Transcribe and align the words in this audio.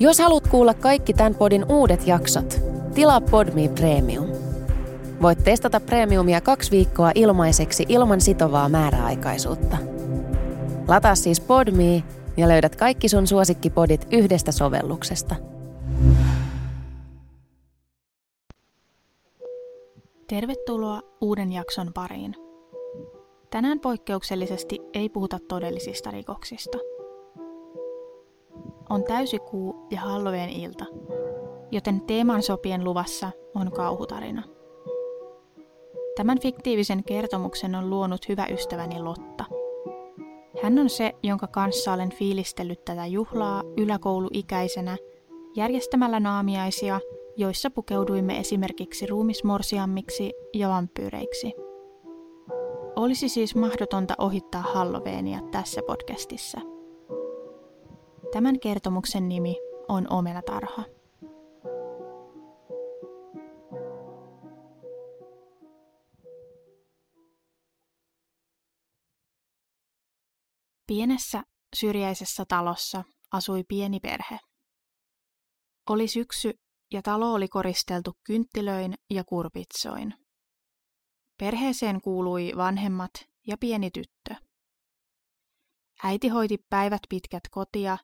Jos 0.00 0.18
haluat 0.18 0.48
kuulla 0.48 0.74
kaikki 0.74 1.12
tämän 1.14 1.34
podin 1.34 1.64
uudet 1.68 2.06
jaksot, 2.06 2.60
tilaa 2.94 3.20
Podme 3.20 3.68
Premium. 3.68 4.26
Voit 5.22 5.44
testata 5.44 5.80
Premiumia 5.80 6.40
kaksi 6.40 6.70
viikkoa 6.70 7.12
ilmaiseksi 7.14 7.86
ilman 7.88 8.20
sitovaa 8.20 8.68
määräaikaisuutta. 8.68 9.76
Lataa 10.88 11.14
siis 11.14 11.40
Podme 11.40 12.02
ja 12.36 12.48
löydät 12.48 12.76
kaikki 12.76 13.08
sun 13.08 13.26
suosikkipodit 13.26 14.06
yhdestä 14.10 14.52
sovelluksesta. 14.52 15.34
Tervetuloa 20.28 21.00
uuden 21.20 21.52
jakson 21.52 21.92
pariin. 21.94 22.34
Tänään 23.50 23.80
poikkeuksellisesti 23.80 24.78
ei 24.94 25.08
puhuta 25.08 25.38
todellisista 25.48 26.10
rikoksista. 26.10 26.78
On 28.90 29.04
täysikuu 29.04 29.86
ja 29.90 30.00
Halloween 30.00 30.50
ilta, 30.50 30.84
joten 31.70 32.00
teeman 32.00 32.42
sopien 32.42 32.84
luvassa 32.84 33.30
on 33.54 33.72
kauhutarina. 33.72 34.42
Tämän 36.16 36.40
fiktiivisen 36.40 37.04
kertomuksen 37.04 37.74
on 37.74 37.90
luonut 37.90 38.28
hyvä 38.28 38.46
ystäväni 38.46 39.02
Lotta. 39.02 39.44
Hän 40.62 40.78
on 40.78 40.90
se, 40.90 41.12
jonka 41.22 41.46
kanssa 41.46 41.92
olen 41.92 42.10
fiilistellyt 42.10 42.84
tätä 42.84 43.06
juhlaa 43.06 43.62
yläkouluikäisenä 43.76 44.96
järjestämällä 45.56 46.20
naamiaisia, 46.20 47.00
joissa 47.36 47.70
pukeuduimme 47.70 48.38
esimerkiksi 48.38 49.06
ruumismorsiammiksi 49.06 50.32
ja 50.54 50.68
vampyyreiksi. 50.68 51.52
Olisi 52.96 53.28
siis 53.28 53.56
mahdotonta 53.56 54.14
ohittaa 54.18 54.62
Halloweenia 54.62 55.40
tässä 55.50 55.80
podcastissa. 55.86 56.77
Tämän 58.32 58.60
kertomuksen 58.60 59.28
nimi 59.28 59.56
on 59.88 60.12
Omenatarha. 60.12 60.84
Pienessä 70.86 71.42
syrjäisessä 71.76 72.44
talossa 72.48 73.04
asui 73.32 73.64
pieni 73.68 74.00
perhe. 74.00 74.38
Oli 75.90 76.08
syksy 76.08 76.52
ja 76.92 77.02
talo 77.02 77.32
oli 77.32 77.48
koristeltu 77.48 78.12
kynttilöin 78.24 78.94
ja 79.10 79.24
kurpitsoin. 79.24 80.14
Perheeseen 81.38 82.00
kuului 82.00 82.52
vanhemmat 82.56 83.10
ja 83.46 83.56
pieni 83.60 83.90
tyttö. 83.90 84.34
Äiti 86.02 86.28
hoiti 86.28 86.58
päivät 86.70 87.00
pitkät 87.08 87.42
kotia 87.50 87.98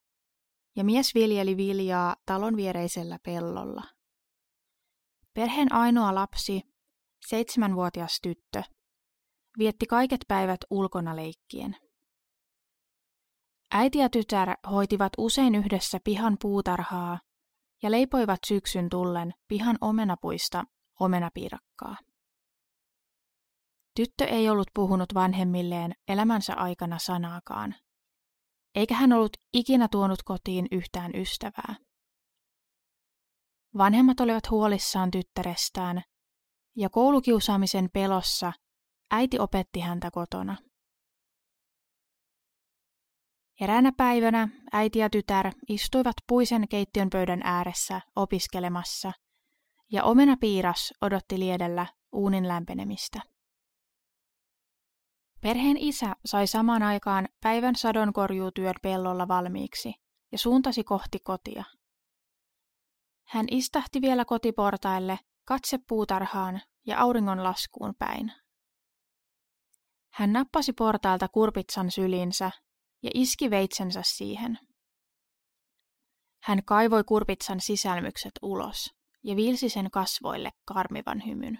ja 0.76 0.84
mies 0.84 1.14
viljeli 1.14 1.56
viljaa 1.56 2.16
talon 2.26 2.56
viereisellä 2.56 3.18
pellolla. 3.22 3.82
Perheen 5.34 5.72
ainoa 5.72 6.14
lapsi, 6.14 6.62
seitsemänvuotias 7.26 8.18
tyttö, 8.22 8.62
vietti 9.58 9.86
kaiket 9.86 10.20
päivät 10.28 10.60
ulkona 10.70 11.16
leikkien. 11.16 11.76
Äiti 13.72 13.98
ja 13.98 14.08
tytär 14.08 14.56
hoitivat 14.70 15.12
usein 15.18 15.54
yhdessä 15.54 15.98
pihan 16.04 16.36
puutarhaa 16.42 17.18
ja 17.82 17.90
leipoivat 17.90 18.38
syksyn 18.46 18.88
tullen 18.88 19.34
pihan 19.48 19.78
omenapuista 19.80 20.64
omenapiirakkaa. 21.00 21.96
Tyttö 23.96 24.24
ei 24.24 24.50
ollut 24.50 24.70
puhunut 24.74 25.14
vanhemmilleen 25.14 25.92
elämänsä 26.08 26.54
aikana 26.54 26.98
sanaakaan, 26.98 27.74
eikä 28.74 28.94
hän 28.94 29.12
ollut 29.12 29.36
ikinä 29.52 29.88
tuonut 29.88 30.22
kotiin 30.22 30.66
yhtään 30.70 31.10
ystävää. 31.14 31.74
Vanhemmat 33.78 34.20
olivat 34.20 34.50
huolissaan 34.50 35.10
tyttärestään, 35.10 36.02
ja 36.76 36.90
koulukiusaamisen 36.90 37.88
pelossa 37.92 38.52
äiti 39.10 39.38
opetti 39.38 39.80
häntä 39.80 40.10
kotona. 40.10 40.56
Eräänä 43.60 43.92
päivänä 43.96 44.48
äiti 44.72 44.98
ja 44.98 45.10
tytär 45.10 45.52
istuivat 45.68 46.14
puisen 46.28 46.68
keittiön 46.68 47.10
pöydän 47.10 47.40
ääressä 47.44 48.00
opiskelemassa, 48.16 49.12
ja 49.92 50.04
omenapiiras 50.04 50.92
odotti 51.00 51.38
liedellä 51.38 51.86
uunin 52.12 52.48
lämpenemistä. 52.48 53.20
Perheen 55.44 55.76
isä 55.76 56.16
sai 56.24 56.46
samaan 56.46 56.82
aikaan 56.82 57.28
päivän 57.40 57.76
sadonkorjuutyön 57.76 58.74
pellolla 58.82 59.28
valmiiksi 59.28 59.94
ja 60.32 60.38
suuntasi 60.38 60.84
kohti 60.84 61.18
kotia. 61.24 61.64
Hän 63.28 63.46
istahti 63.50 64.00
vielä 64.00 64.24
kotiportaille, 64.24 65.18
katse 65.44 65.78
puutarhaan 65.88 66.60
ja 66.86 67.00
auringon 67.00 67.44
laskuun 67.44 67.94
päin. 67.98 68.32
Hän 70.12 70.32
nappasi 70.32 70.72
portailta 70.72 71.28
kurpitsan 71.28 71.90
syliinsä 71.90 72.50
ja 73.02 73.10
iski 73.14 73.50
veitsensä 73.50 74.00
siihen. 74.04 74.58
Hän 76.42 76.64
kaivoi 76.64 77.04
kurpitsan 77.04 77.60
sisälmykset 77.60 78.32
ulos 78.42 78.94
ja 79.24 79.36
viilsi 79.36 79.68
sen 79.68 79.90
kasvoille 79.90 80.50
karmivan 80.64 81.26
hymyn. 81.26 81.58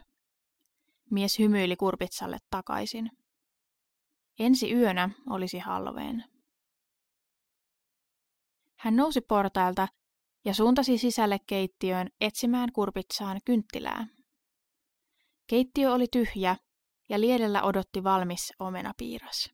Mies 1.10 1.38
hymyili 1.38 1.76
kurpitsalle 1.76 2.38
takaisin. 2.50 3.10
Ensi 4.38 4.72
yönä 4.72 5.10
olisi 5.30 5.58
Halloween. 5.58 6.24
Hän 8.76 8.96
nousi 8.96 9.20
portailta 9.20 9.88
ja 10.44 10.54
suuntasi 10.54 10.98
sisälle 10.98 11.38
keittiöön 11.46 12.08
etsimään 12.20 12.72
kurpitsaan 12.72 13.40
kynttilää. 13.44 14.06
Keittiö 15.46 15.92
oli 15.92 16.06
tyhjä 16.12 16.56
ja 17.08 17.20
liedellä 17.20 17.62
odotti 17.62 18.04
valmis 18.04 18.52
omenapiiras. 18.58 19.50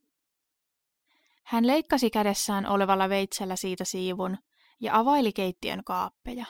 Hän 1.44 1.66
leikkasi 1.66 2.10
kädessään 2.10 2.66
olevalla 2.66 3.08
veitsellä 3.08 3.56
siitä 3.56 3.84
siivun 3.84 4.38
ja 4.80 4.98
availi 4.98 5.32
keittiön 5.32 5.84
kaappeja. 5.84 6.46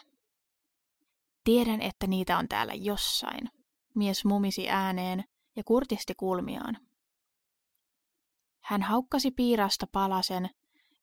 Tiedän, 1.45 1.83
että 1.83 2.07
niitä 2.07 2.39
on 2.39 2.49
täällä 2.49 2.75
jossain, 2.75 3.51
mies 3.95 4.25
mumisi 4.25 4.71
ääneen 4.71 5.25
ja 5.57 5.65
kurtisti 5.65 6.15
kulmiaan. 6.15 6.90
Hän 8.71 8.83
haukkasi 8.83 9.31
piirasta 9.31 9.87
palasen 9.93 10.51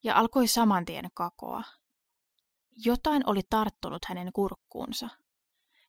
ja 0.03 0.15
alkoi 0.15 0.47
samantien 0.47 1.09
kakoa. 1.13 1.63
Jotain 2.85 3.29
oli 3.29 3.41
tarttunut 3.49 4.05
hänen 4.05 4.33
kurkkuunsa. 4.33 5.09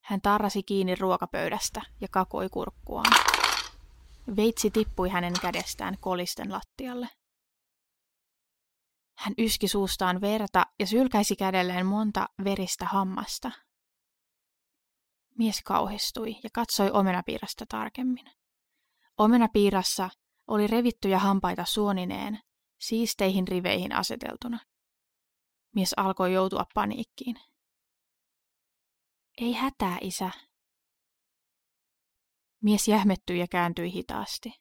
Hän 0.03 0.21
tarrasi 0.21 0.63
kiinni 0.63 0.95
ruokapöydästä 0.95 1.83
ja 2.01 2.09
kakoi 2.11 2.49
kurkkuaan. 2.49 3.13
Veitsi 4.37 4.71
tippui 4.71 5.09
hänen 5.09 5.33
kädestään 5.43 5.97
kolisten 6.01 6.53
lattialle. 6.53 7.09
Hän 9.19 9.35
yski 9.39 9.69
suustaan 9.69 10.21
verta 10.21 10.67
ja 10.79 10.87
sylkäisi 10.87 11.37
kädelleen 11.37 11.87
monta 11.87 12.29
veristä 12.45 12.85
hammasta. 12.85 13.51
Mies 15.39 15.63
kauhistui 15.65 16.37
ja 16.43 16.51
katsoi 16.53 16.91
omenapiirasta 16.91 17.65
tarkemmin. 17.69 18.31
Omenapiirassa 19.19 20.11
oli 20.49 20.67
revittyjä 20.67 21.19
hampaita 21.19 21.65
suonineen, 21.65 22.41
siisteihin 22.81 23.49
riveihin 23.49 23.93
aseteltuna. 23.93 24.59
Mies 25.75 25.95
alkoi 25.97 26.33
joutua 26.33 26.65
paniikkiin. 26.75 27.37
Ei 29.41 29.53
hätää, 29.53 29.99
isä. 30.01 30.31
Mies 32.63 32.89
jähmettyi 32.89 33.39
ja 33.39 33.47
kääntyi 33.51 33.93
hitaasti. 33.93 34.53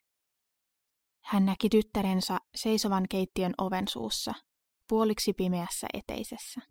Hän 1.23 1.45
näki 1.45 1.69
tyttärensä 1.69 2.37
seisovan 2.55 3.05
keittiön 3.09 3.53
oven 3.57 3.87
suussa, 3.87 4.33
puoliksi 4.89 5.33
pimeässä 5.33 5.87
eteisessä. 5.93 6.61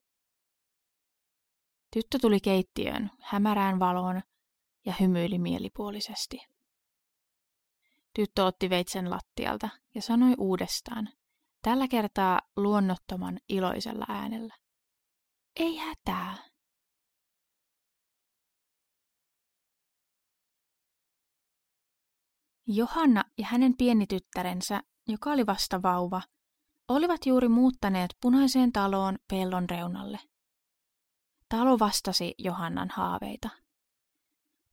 Tyttö 1.93 2.19
tuli 2.21 2.41
keittiöön 2.41 3.11
hämärään 3.23 3.79
valoon 3.79 4.23
ja 4.87 4.95
hymyili 5.01 5.39
mielipuolisesti. 5.39 6.56
Tyttö 8.17 8.45
otti 8.45 8.71
veitsen 8.71 9.11
lattialta 9.11 9.69
ja 9.95 10.03
sanoi 10.03 10.35
uudestaan, 10.39 11.09
tällä 11.63 11.89
kertaa 11.89 12.41
luonnottoman 12.57 13.39
iloisella 13.49 14.05
äänellä. 14.09 14.55
Ei 15.57 15.77
hätää. 15.77 16.37
Johanna 22.67 23.25
ja 23.39 23.47
hänen 23.47 23.77
pieni 23.77 24.07
tyttärensä, 24.07 24.83
joka 25.09 25.31
oli 25.31 25.47
vasta 25.47 25.83
vauva, 25.83 26.23
olivat 26.89 27.27
juuri 27.27 27.49
muuttaneet 27.49 28.17
punaiseen 28.21 28.73
taloon 28.73 29.19
pellon 29.29 29.71
reunalle. 29.71 30.19
Talo 31.49 31.79
vastasi 31.79 32.35
Johannan 32.39 32.89
haaveita. 32.93 33.49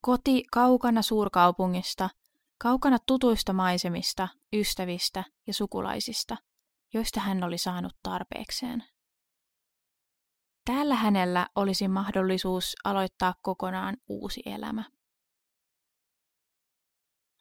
Koti 0.02 0.44
kaukana 0.52 1.02
suurkaupungista– 1.02 2.10
kaukana 2.64 2.98
tutuista 3.08 3.54
maisemista, 3.54 4.28
ystävistä 4.54 5.24
ja 5.48 5.54
sukulaisista, 5.54 6.38
joista 6.94 7.20
hän 7.20 7.44
oli 7.44 7.58
saanut 7.58 7.94
tarpeekseen. 8.04 8.84
Täällä 10.66 10.96
hänellä 10.96 11.48
olisi 11.56 11.88
mahdollisuus 11.88 12.76
aloittaa 12.84 13.34
kokonaan 13.42 13.98
uusi 14.08 14.42
elämä. 14.46 14.84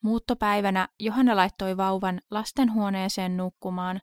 Muuttopäivänä 0.03 0.89
Johanna 1.01 1.37
laittoi 1.37 1.77
vauvan 1.77 2.21
lastenhuoneeseen 2.31 3.37
nukkumaan 3.37 4.01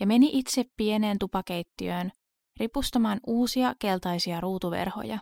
ja 0.00 0.06
meni 0.06 0.30
itse 0.32 0.64
pieneen 0.76 1.18
tupakeittiöön 1.18 2.10
ripustamaan 2.60 3.20
uusia 3.26 3.74
keltaisia 3.78 4.40
ruutuverhoja. 4.40 5.18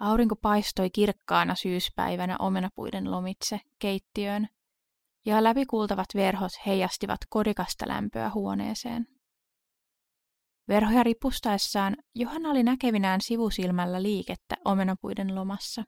Aurinko 0.00 0.36
paistoi 0.36 0.90
kirkkaana 0.90 1.54
syyspäivänä 1.54 2.36
omenapuiden 2.38 3.10
lomitse 3.10 3.60
keittiöön, 3.78 4.48
ja 5.26 5.44
läpikuultavat 5.44 6.06
verhot 6.14 6.52
heijastivat 6.66 7.20
kodikasta 7.28 7.88
lämpöä 7.88 8.30
huoneeseen. 8.34 9.06
Verhoja 10.68 11.02
ripustaessaan 11.02 11.96
Johanna 12.14 12.50
oli 12.50 12.62
näkevinään 12.62 13.20
sivusilmällä 13.20 14.02
liikettä 14.02 14.56
omenapuiden 14.64 15.34
lomassa. 15.34 15.84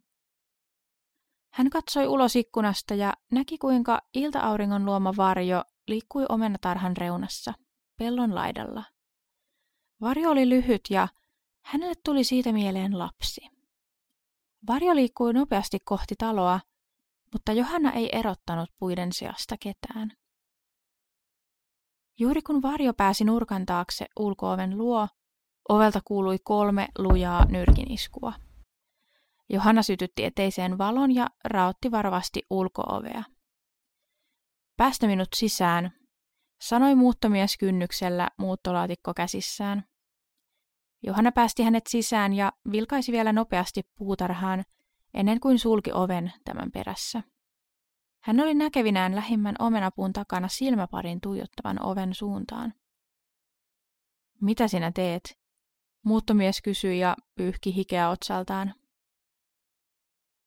Hän 1.52 1.70
katsoi 1.70 2.06
ulos 2.06 2.36
ikkunasta 2.36 2.94
ja 2.94 3.12
näki, 3.32 3.58
kuinka 3.58 4.00
iltaauringon 4.14 4.84
luoma 4.84 5.12
varjo 5.16 5.64
liikkui 5.88 6.26
omenatarhan 6.28 6.96
reunassa, 6.96 7.54
pellon 7.98 8.34
laidalla. 8.34 8.84
Varjo 10.00 10.30
oli 10.30 10.48
lyhyt 10.48 10.80
ja 10.90 11.08
hänelle 11.64 11.94
tuli 12.04 12.24
siitä 12.24 12.52
mieleen 12.52 12.98
lapsi. 12.98 13.57
Varjo 14.66 14.94
liikkui 14.94 15.32
nopeasti 15.32 15.78
kohti 15.84 16.14
taloa, 16.18 16.60
mutta 17.32 17.52
Johanna 17.52 17.92
ei 17.92 18.08
erottanut 18.12 18.70
puiden 18.78 19.12
seasta 19.12 19.56
ketään. 19.60 20.12
Juuri 22.18 22.42
kun 22.42 22.62
Varjo 22.62 22.94
pääsi 22.94 23.24
nurkan 23.24 23.66
taakse 23.66 24.06
ulkooven 24.18 24.78
luo, 24.78 25.08
ovelta 25.68 26.00
kuului 26.04 26.38
kolme 26.44 26.88
lujaa 26.98 27.44
nyrkiniskua. 27.44 28.32
Johanna 29.48 29.82
sytytti 29.82 30.24
eteiseen 30.24 30.78
valon 30.78 31.14
ja 31.14 31.26
raotti 31.44 31.90
varovasti 31.90 32.42
ulkoovea. 32.50 33.22
Päästä 34.76 35.06
minut 35.06 35.28
sisään, 35.36 35.92
sanoi 36.60 36.94
muuttomies 36.94 37.56
kynnyksellä 37.58 38.28
muuttolaatikko 38.38 39.14
käsissään. 39.14 39.84
Johanna 41.02 41.32
päästi 41.32 41.62
hänet 41.62 41.86
sisään 41.88 42.32
ja 42.32 42.52
vilkaisi 42.72 43.12
vielä 43.12 43.32
nopeasti 43.32 43.82
puutarhaan 43.98 44.64
ennen 45.14 45.40
kuin 45.40 45.58
sulki 45.58 45.92
oven 45.92 46.32
tämän 46.44 46.70
perässä. 46.72 47.22
Hän 48.20 48.40
oli 48.40 48.54
näkevinään 48.54 49.14
lähimmän 49.14 49.54
omenapuun 49.58 50.12
takana 50.12 50.48
silmäparin 50.48 51.20
tuijottavan 51.20 51.82
oven 51.82 52.14
suuntaan. 52.14 52.74
Mitä 54.40 54.68
sinä 54.68 54.92
teet? 54.92 55.38
Muuttomies 56.04 56.62
kysyi 56.62 56.98
ja 56.98 57.16
pyyhki 57.34 57.74
hikeä 57.74 58.10
otsaltaan. 58.10 58.74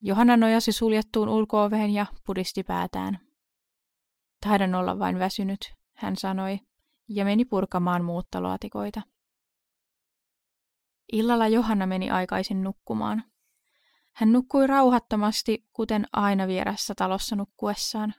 Johanna 0.00 0.36
nojasi 0.36 0.72
suljettuun 0.72 1.28
ulkooveen 1.28 1.90
ja 1.90 2.06
pudisti 2.26 2.62
päätään. 2.62 3.18
Taidan 4.40 4.74
olla 4.74 4.98
vain 4.98 5.18
väsynyt, 5.18 5.74
hän 5.96 6.16
sanoi, 6.16 6.60
ja 7.08 7.24
meni 7.24 7.44
purkamaan 7.44 8.04
muuttolaatikoita. 8.04 9.02
Illalla 11.12 11.48
Johanna 11.48 11.86
meni 11.86 12.10
aikaisin 12.10 12.62
nukkumaan. 12.62 13.24
Hän 14.12 14.32
nukkui 14.32 14.66
rauhattomasti, 14.66 15.66
kuten 15.72 16.06
aina 16.12 16.46
vierässä 16.46 16.94
talossa 16.94 17.36
nukkuessaan. 17.36 18.14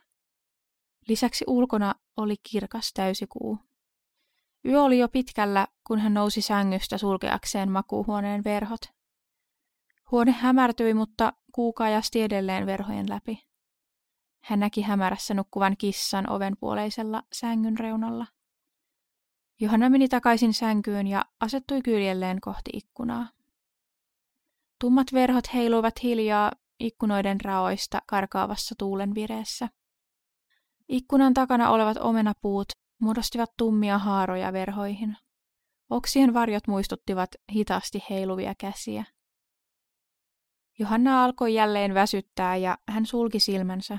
Lisäksi 1.08 1.44
ulkona 1.48 1.94
oli 2.16 2.34
kirkas 2.50 2.92
täysikuu. 2.92 3.58
Yö 4.64 4.82
oli 4.82 4.98
jo 4.98 5.08
pitkällä, 5.08 5.66
kun 5.86 5.98
hän 5.98 6.14
nousi 6.14 6.40
sängystä 6.40 6.98
sulkeakseen 6.98 7.70
makuuhuoneen 7.70 8.44
verhot. 8.44 8.80
Huone 10.10 10.32
hämärtyi, 10.32 10.94
mutta 10.94 11.32
kuu 11.52 11.72
kajasti 11.72 12.22
edelleen 12.22 12.66
verhojen 12.66 13.08
läpi. 13.08 13.46
Hän 14.44 14.60
näki 14.60 14.82
hämärässä 14.82 15.34
nukkuvan 15.34 15.76
kissan 15.76 16.30
ovenpuoleisella 16.30 17.22
sängyn 17.32 17.78
reunalla. 17.78 18.26
Johanna 19.60 19.90
meni 19.90 20.08
takaisin 20.08 20.54
sänkyyn 20.54 21.06
ja 21.06 21.24
asettui 21.40 21.82
kyljelleen 21.82 22.40
kohti 22.40 22.70
ikkunaa. 22.72 23.28
Tummat 24.80 25.06
verhot 25.12 25.54
heiluivat 25.54 26.02
hiljaa 26.02 26.52
ikkunoiden 26.80 27.40
raoista 27.40 28.02
karkaavassa 28.06 28.74
tuulen 28.78 29.14
vireessä. 29.14 29.68
Ikkunan 30.88 31.34
takana 31.34 31.70
olevat 31.70 31.96
omenapuut 31.96 32.68
muodostivat 33.00 33.50
tummia 33.56 33.98
haaroja 33.98 34.52
verhoihin. 34.52 35.16
Oksien 35.90 36.34
varjot 36.34 36.66
muistuttivat 36.66 37.30
hitaasti 37.52 38.04
heiluvia 38.10 38.54
käsiä. 38.58 39.04
Johanna 40.78 41.24
alkoi 41.24 41.54
jälleen 41.54 41.94
väsyttää 41.94 42.56
ja 42.56 42.78
hän 42.88 43.06
sulki 43.06 43.40
silmänsä, 43.40 43.98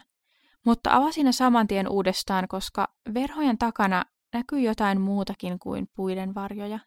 mutta 0.65 0.95
avasi 0.95 1.23
ne 1.23 1.31
saman 1.31 1.67
tien 1.67 1.89
uudestaan, 1.89 2.47
koska 2.47 2.87
verhojen 3.13 3.57
takana 3.57 4.05
näkyi 4.35 4.63
jotain 4.63 5.01
muutakin 5.01 5.59
kuin 5.59 5.87
puiden 5.95 6.35
varjoja. 6.35 6.79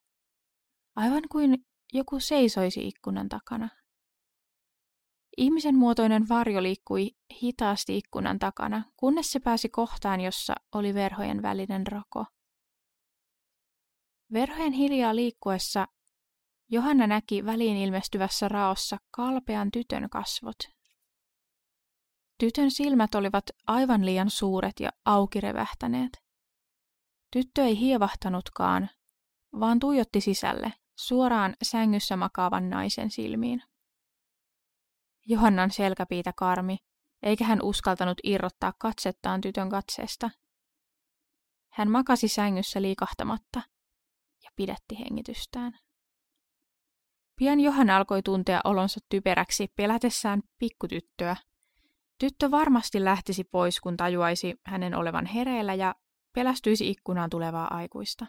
Aivan 0.97 1.23
kuin 1.33 1.67
joku 1.93 2.21
seisoisi 2.21 2.89
ikkunan 2.89 3.29
takana. 3.29 3.69
Ihmisen 5.37 5.77
muotoinen 5.77 6.29
varjo 6.29 6.63
liikkui 6.63 7.11
hitaasti 7.43 7.99
ikkunan 7.99 8.39
takana, 8.39 8.83
kunnes 8.97 9.33
se 9.33 9.41
pääsi 9.41 9.69
kohtaan, 9.69 10.21
jossa 10.21 10.55
oli 10.75 10.95
verhojen 10.95 11.43
välinen 11.43 11.87
rako. 11.87 12.25
Verhojen 14.33 14.73
hiljaa 14.73 15.17
liikkuessa 15.17 15.87
Johanna 16.71 17.07
näki 17.07 17.45
väliin 17.45 17.77
ilmestyvässä 17.77 18.49
raossa 18.49 18.97
kalpean 19.11 19.71
tytön 19.71 20.11
kasvot. 20.11 20.59
Tytön 22.39 22.71
silmät 22.71 23.15
olivat 23.15 23.45
aivan 23.67 24.07
liian 24.07 24.31
suuret 24.31 24.81
ja 24.81 24.91
auki 25.05 25.41
revähtäneet. 25.41 26.28
Tyttö 27.33 27.63
ei 27.65 27.79
hievahtanutkaan, 27.81 28.91
vaan 29.61 29.79
tuijotti 29.79 30.21
sisälle, 30.21 30.73
suoraan 30.99 31.55
sängyssä 31.63 32.17
makaavan 32.17 32.71
naisen 32.71 33.11
silmiin. 33.11 33.63
Johannan 35.27 35.71
selkäpiitä 35.71 36.33
karmi, 36.37 36.77
eikä 37.23 37.45
hän 37.45 37.63
uskaltanut 37.63 38.19
irrottaa 38.25 38.73
katsettaan 38.79 39.41
tytön 39.41 39.71
katseesta. 39.71 40.31
Hän 41.73 41.91
makasi 41.91 42.29
sängyssä 42.29 42.83
liikahtamatta 42.83 43.63
ja 44.45 44.51
pidätti 44.57 44.99
hengitystään. 44.99 45.79
Pian 47.37 47.61
Johanna 47.61 47.97
alkoi 47.97 48.23
tuntea 48.23 48.61
olonsa 48.65 49.01
typeräksi 49.09 49.69
pelätessään 49.77 50.43
pikkutyttöä. 50.59 51.37
Tyttö 52.19 52.51
varmasti 52.51 53.05
lähtisi 53.05 53.45
pois, 53.45 53.81
kun 53.81 53.97
tajuaisi 53.97 54.55
hänen 54.67 54.95
olevan 54.95 55.27
hereillä 55.27 55.75
ja 55.75 55.95
pelästyisi 56.39 56.91
ikkunaan 56.91 57.31
tulevaa 57.31 57.75
aikuista. 57.75 58.27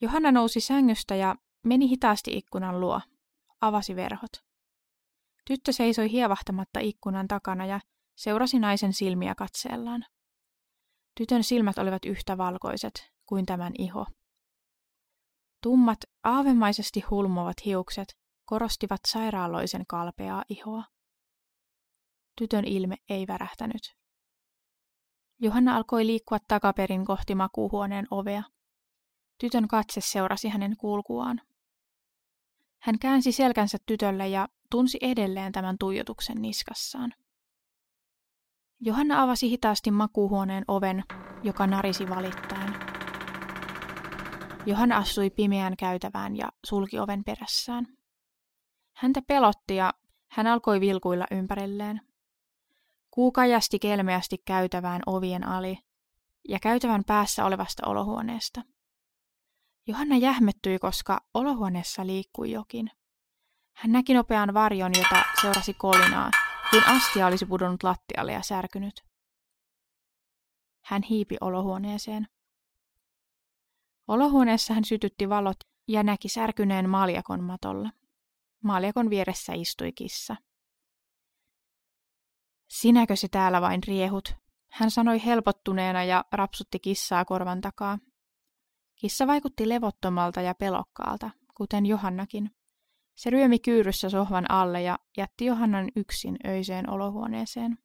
Johanna 0.00 0.32
nousi 0.32 0.60
sängystä 0.60 1.14
ja 1.14 1.36
meni 1.64 1.88
hitaasti 1.88 2.36
ikkunan 2.36 2.80
luo, 2.80 3.00
avasi 3.60 3.96
verhot. 3.96 4.32
Tyttö 5.46 5.72
seisoi 5.72 6.10
hievahtamatta 6.10 6.80
ikkunan 6.80 7.28
takana 7.28 7.66
ja 7.66 7.80
seurasi 8.16 8.58
naisen 8.58 8.92
silmiä 8.92 9.34
katseellaan. 9.34 10.04
Tytön 11.14 11.44
silmät 11.44 11.78
olivat 11.78 12.04
yhtä 12.04 12.38
valkoiset 12.38 13.12
kuin 13.26 13.46
tämän 13.46 13.72
iho. 13.78 14.06
Tummat, 15.62 15.98
aavemaisesti 16.24 17.00
hulmovat 17.00 17.56
hiukset 17.64 18.18
korostivat 18.44 19.00
sairaaloisen 19.06 19.84
kalpeaa 19.88 20.44
ihoa. 20.48 20.84
Tytön 22.36 22.64
ilme 22.64 22.96
ei 23.08 23.26
värähtänyt. 23.26 23.99
Johanna 25.42 25.76
alkoi 25.76 26.06
liikkua 26.06 26.38
takaperin 26.48 27.04
kohti 27.04 27.34
makuuhuoneen 27.34 28.06
ovea. 28.10 28.42
Tytön 29.38 29.68
katse 29.68 30.00
seurasi 30.00 30.48
hänen 30.48 30.76
kulkuaan. 30.76 31.40
Hän 32.78 32.98
käänsi 32.98 33.32
selkänsä 33.32 33.78
tytölle 33.86 34.28
ja 34.28 34.48
tunsi 34.70 34.98
edelleen 35.00 35.52
tämän 35.52 35.78
tuijotuksen 35.78 36.42
niskassaan. 36.42 37.14
Johanna 38.80 39.22
avasi 39.22 39.50
hitaasti 39.50 39.90
makuuhuoneen 39.90 40.64
oven, 40.68 41.04
joka 41.42 41.66
narisi 41.66 42.08
valittain. 42.08 42.74
Johanna 44.66 44.96
astui 44.96 45.30
pimeään 45.30 45.76
käytävään 45.76 46.36
ja 46.36 46.48
sulki 46.66 46.98
oven 46.98 47.24
perässään. 47.24 47.86
Häntä 48.96 49.22
pelotti 49.22 49.76
ja 49.76 49.94
hän 50.28 50.46
alkoi 50.46 50.80
vilkuilla 50.80 51.26
ympärilleen. 51.30 52.09
Kuu 53.10 53.32
kajasti 53.32 53.78
kelmeästi 53.78 54.38
käytävään 54.44 55.02
ovien 55.06 55.48
ali 55.48 55.78
ja 56.48 56.58
käytävän 56.58 57.04
päässä 57.04 57.44
olevasta 57.44 57.86
olohuoneesta. 57.86 58.62
Johanna 59.86 60.16
jähmettyi, 60.16 60.78
koska 60.78 61.20
olohuoneessa 61.34 62.06
liikkui 62.06 62.50
jokin. 62.50 62.90
Hän 63.76 63.92
näki 63.92 64.14
nopean 64.14 64.54
varjon, 64.54 64.92
jota 64.96 65.22
seurasi 65.42 65.74
kolinaa, 65.74 66.30
kuin 66.70 66.88
astia 66.88 67.26
olisi 67.26 67.46
pudonnut 67.46 67.82
lattialle 67.82 68.32
ja 68.32 68.42
särkynyt. 68.42 69.04
Hän 70.84 71.02
hiipi 71.02 71.36
olohuoneeseen. 71.40 72.28
Olohuoneessa 74.08 74.74
hän 74.74 74.84
sytytti 74.84 75.28
valot 75.28 75.56
ja 75.88 76.02
näki 76.02 76.28
särkyneen 76.28 76.90
maljakon 76.90 77.44
matolla. 77.44 77.90
Maljakon 78.64 79.10
vieressä 79.10 79.52
istui 79.52 79.92
kissa. 79.92 80.36
Sinäkö 82.70 83.16
se 83.16 83.28
täällä 83.28 83.60
vain 83.60 83.80
riehut? 83.86 84.34
Hän 84.72 84.90
sanoi 84.90 85.24
helpottuneena 85.24 86.04
ja 86.04 86.24
rapsutti 86.32 86.78
kissaa 86.78 87.24
korvan 87.24 87.60
takaa. 87.60 87.98
Kissa 88.96 89.26
vaikutti 89.26 89.68
levottomalta 89.68 90.40
ja 90.40 90.54
pelokkaalta, 90.54 91.30
kuten 91.54 91.86
Johannakin. 91.86 92.50
Se 93.14 93.30
ryömi 93.30 93.58
kyyryssä 93.58 94.10
sohvan 94.10 94.50
alle 94.50 94.82
ja 94.82 94.98
jätti 95.16 95.44
Johannan 95.44 95.88
yksin 95.96 96.36
öiseen 96.46 96.90
olohuoneeseen. 96.90 97.78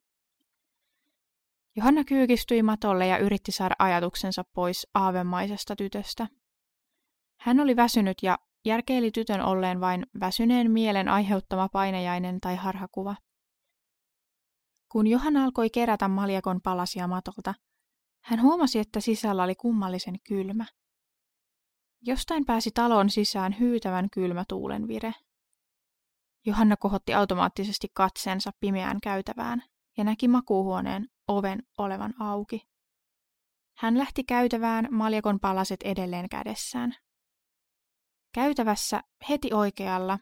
Johanna 1.76 2.04
kyykistyi 2.04 2.62
matolle 2.62 3.06
ja 3.06 3.18
yritti 3.18 3.52
saada 3.52 3.74
ajatuksensa 3.78 4.44
pois 4.52 4.86
aavemaisesta 4.94 5.76
tytöstä. 5.76 6.26
Hän 7.40 7.60
oli 7.60 7.76
väsynyt 7.76 8.18
ja 8.22 8.38
järkeili 8.64 9.10
tytön 9.10 9.40
olleen 9.40 9.80
vain 9.80 10.06
väsyneen 10.20 10.70
mielen 10.70 11.08
aiheuttama 11.08 11.68
painejainen 11.68 12.40
tai 12.40 12.56
harhakuva. 12.56 13.14
Kun 14.88 15.06
Johanna 15.06 15.44
alkoi 15.44 15.70
kerätä 15.70 16.08
maljakon 16.08 16.60
palasia 16.60 17.06
matolta, 17.06 17.54
hän 18.24 18.42
huomasi, 18.42 18.78
että 18.78 19.00
sisällä 19.00 19.42
oli 19.42 19.54
kummallisen 19.54 20.14
kylmä. 20.28 20.66
Jostain 22.02 22.44
pääsi 22.44 22.70
talon 22.70 23.10
sisään 23.10 23.56
hyytävän 23.60 24.10
kylmä 24.10 24.44
tuulen 24.48 24.88
vire. 24.88 25.14
Johanna 26.46 26.76
kohotti 26.76 27.14
automaattisesti 27.14 27.88
katseensa 27.94 28.50
pimeään 28.60 29.00
käytävään 29.02 29.62
ja 29.96 30.04
näki 30.04 30.28
makuuhuoneen 30.28 31.08
oven 31.28 31.62
olevan 31.78 32.14
auki. 32.22 32.62
Hän 33.78 33.98
lähti 33.98 34.24
käytävään 34.24 34.88
maljakon 34.90 35.40
palaset 35.40 35.82
edelleen 35.82 36.28
kädessään. 36.28 36.96
Käytävässä 38.34 39.00
heti 39.28 39.52
oikealla 39.52 40.18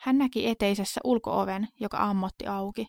hän 0.00 0.18
näki 0.18 0.48
eteisessä 0.48 1.00
ulkooven, 1.04 1.68
joka 1.80 1.98
ammotti 1.98 2.46
auki. 2.46 2.86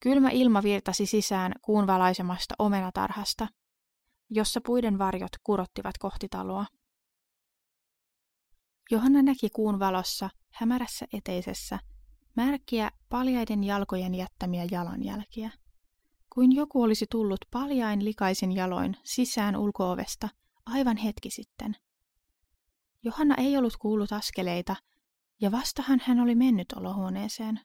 Kylmä 0.00 0.30
ilma 0.30 0.62
virtasi 0.62 1.06
sisään 1.06 1.52
kuun 1.62 1.86
valaisemasta 1.86 2.54
omenatarhasta, 2.58 3.48
jossa 4.30 4.60
puiden 4.66 4.98
varjot 4.98 5.32
kurottivat 5.44 5.98
kohti 5.98 6.28
taloa. 6.28 6.66
Johanna 8.90 9.22
näki 9.22 9.50
kuun 9.50 9.78
valossa 9.78 10.30
hämärässä 10.52 11.06
eteisessä 11.12 11.78
märkiä 12.36 12.90
paljaiden 13.08 13.64
jalkojen 13.64 14.14
jättämiä 14.14 14.66
jalanjälkiä, 14.70 15.50
kuin 16.34 16.52
joku 16.52 16.82
olisi 16.82 17.06
tullut 17.10 17.40
paljain 17.50 18.04
likaisin 18.04 18.52
jaloin 18.52 18.96
sisään 19.04 19.56
ulkoovesta 19.56 20.28
aivan 20.66 20.96
hetki 20.96 21.30
sitten. 21.30 21.76
Johanna 23.02 23.34
ei 23.38 23.56
ollut 23.56 23.76
kuullut 23.76 24.12
askeleita, 24.12 24.76
ja 25.40 25.52
vastahan 25.52 26.00
hän 26.04 26.20
oli 26.20 26.34
mennyt 26.34 26.72
olohuoneeseen. 26.72 27.60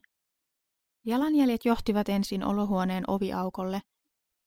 Jalanjäljet 1.05 1.65
johtivat 1.65 2.09
ensin 2.09 2.43
olohuoneen 2.43 3.03
oviaukolle, 3.07 3.81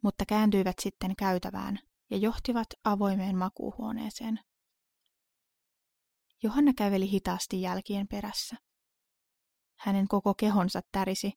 mutta 0.02 0.24
kääntyivät 0.28 0.76
sitten 0.80 1.16
käytävään 1.18 1.78
ja 2.10 2.16
johtivat 2.16 2.66
avoimeen 2.84 3.36
makuuhuoneeseen. 3.36 4.40
Johanna 6.42 6.72
käveli 6.76 7.10
hitaasti 7.10 7.62
jälkien 7.62 8.08
perässä. 8.08 8.56
Hänen 9.78 10.08
koko 10.08 10.34
kehonsa 10.34 10.80
tärisi, 10.92 11.32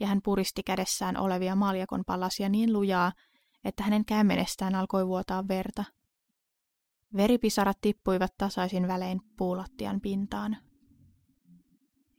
ja 0.00 0.06
hän 0.06 0.20
puristi 0.24 0.62
kädessään 0.62 1.16
olevia 1.16 1.56
maljakon 1.56 2.02
palasia 2.06 2.48
niin 2.48 2.72
lujaa, 2.72 3.12
että 3.64 3.82
hänen 3.82 4.04
kämmenestään 4.04 4.74
alkoi 4.74 5.06
vuotaa 5.06 5.48
verta. 5.48 5.84
Veripisarat 7.16 7.78
tippuivat 7.80 8.34
tasaisin 8.38 8.88
välein 8.88 9.20
puulattian 9.36 10.00
pintaan. 10.00 10.56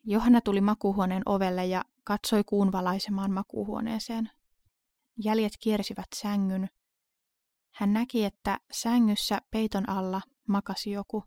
Johanna 0.03 0.41
tuli 0.41 0.61
makuuhuoneen 0.61 1.23
ovelle 1.25 1.65
ja 1.65 1.83
katsoi 2.07 2.43
kuun 2.43 2.71
valaisemaan 2.71 3.31
makuuhuoneeseen. 3.31 4.29
Jäljet 5.23 5.53
kiersivät 5.59 6.07
sängyn. 6.15 6.69
Hän 7.71 7.93
näki, 7.93 8.25
että 8.25 8.59
sängyssä 8.71 9.41
peiton 9.51 9.89
alla 9.89 10.21
makasi 10.47 10.91
joku. 10.91 11.23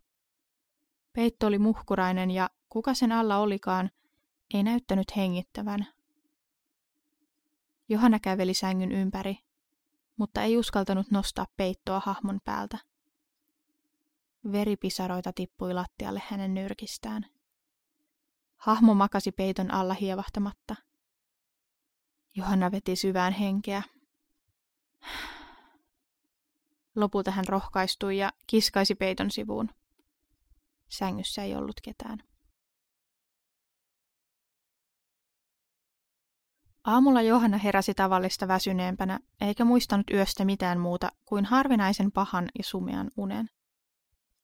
Peitto 1.12 1.46
oli 1.46 1.58
muhkurainen 1.58 2.30
ja 2.30 2.50
kuka 2.68 2.94
sen 2.94 3.12
alla 3.12 3.38
olikaan, 3.38 3.90
ei 4.54 4.62
näyttänyt 4.62 5.16
hengittävän. 5.16 5.86
Johanna 7.88 8.18
käveli 8.18 8.54
sängyn 8.54 8.92
ympäri, 8.92 9.38
mutta 10.16 10.42
ei 10.42 10.56
uskaltanut 10.56 11.10
nostaa 11.10 11.46
peittoa 11.56 12.02
hahmon 12.04 12.40
päältä. 12.44 12.78
Veripisaroita 14.52 15.32
tippui 15.32 15.74
lattialle 15.74 16.22
hänen 16.28 16.54
nyrkistään. 16.54 17.39
Hahmo 18.60 18.94
makasi 18.94 19.32
peiton 19.32 19.74
alla 19.74 19.94
hievahtamatta. 19.94 20.76
Johanna 22.36 22.72
veti 22.72 22.96
syvään 22.96 23.32
henkeä. 23.32 23.82
Lopulta 26.96 27.30
hän 27.30 27.48
rohkaistui 27.48 28.18
ja 28.18 28.32
kiskaisi 28.46 28.94
peiton 28.94 29.30
sivuun. 29.30 29.70
Sängyssä 30.88 31.42
ei 31.42 31.54
ollut 31.54 31.80
ketään. 31.82 32.18
Aamulla 36.84 37.22
Johanna 37.22 37.58
heräsi 37.58 37.94
tavallista 37.94 38.48
väsyneempänä, 38.48 39.20
eikä 39.40 39.64
muistanut 39.64 40.10
yöstä 40.10 40.44
mitään 40.44 40.80
muuta 40.80 41.12
kuin 41.24 41.44
harvinaisen 41.44 42.12
pahan 42.12 42.48
ja 42.58 42.64
sumean 42.64 43.10
unen. 43.16 43.50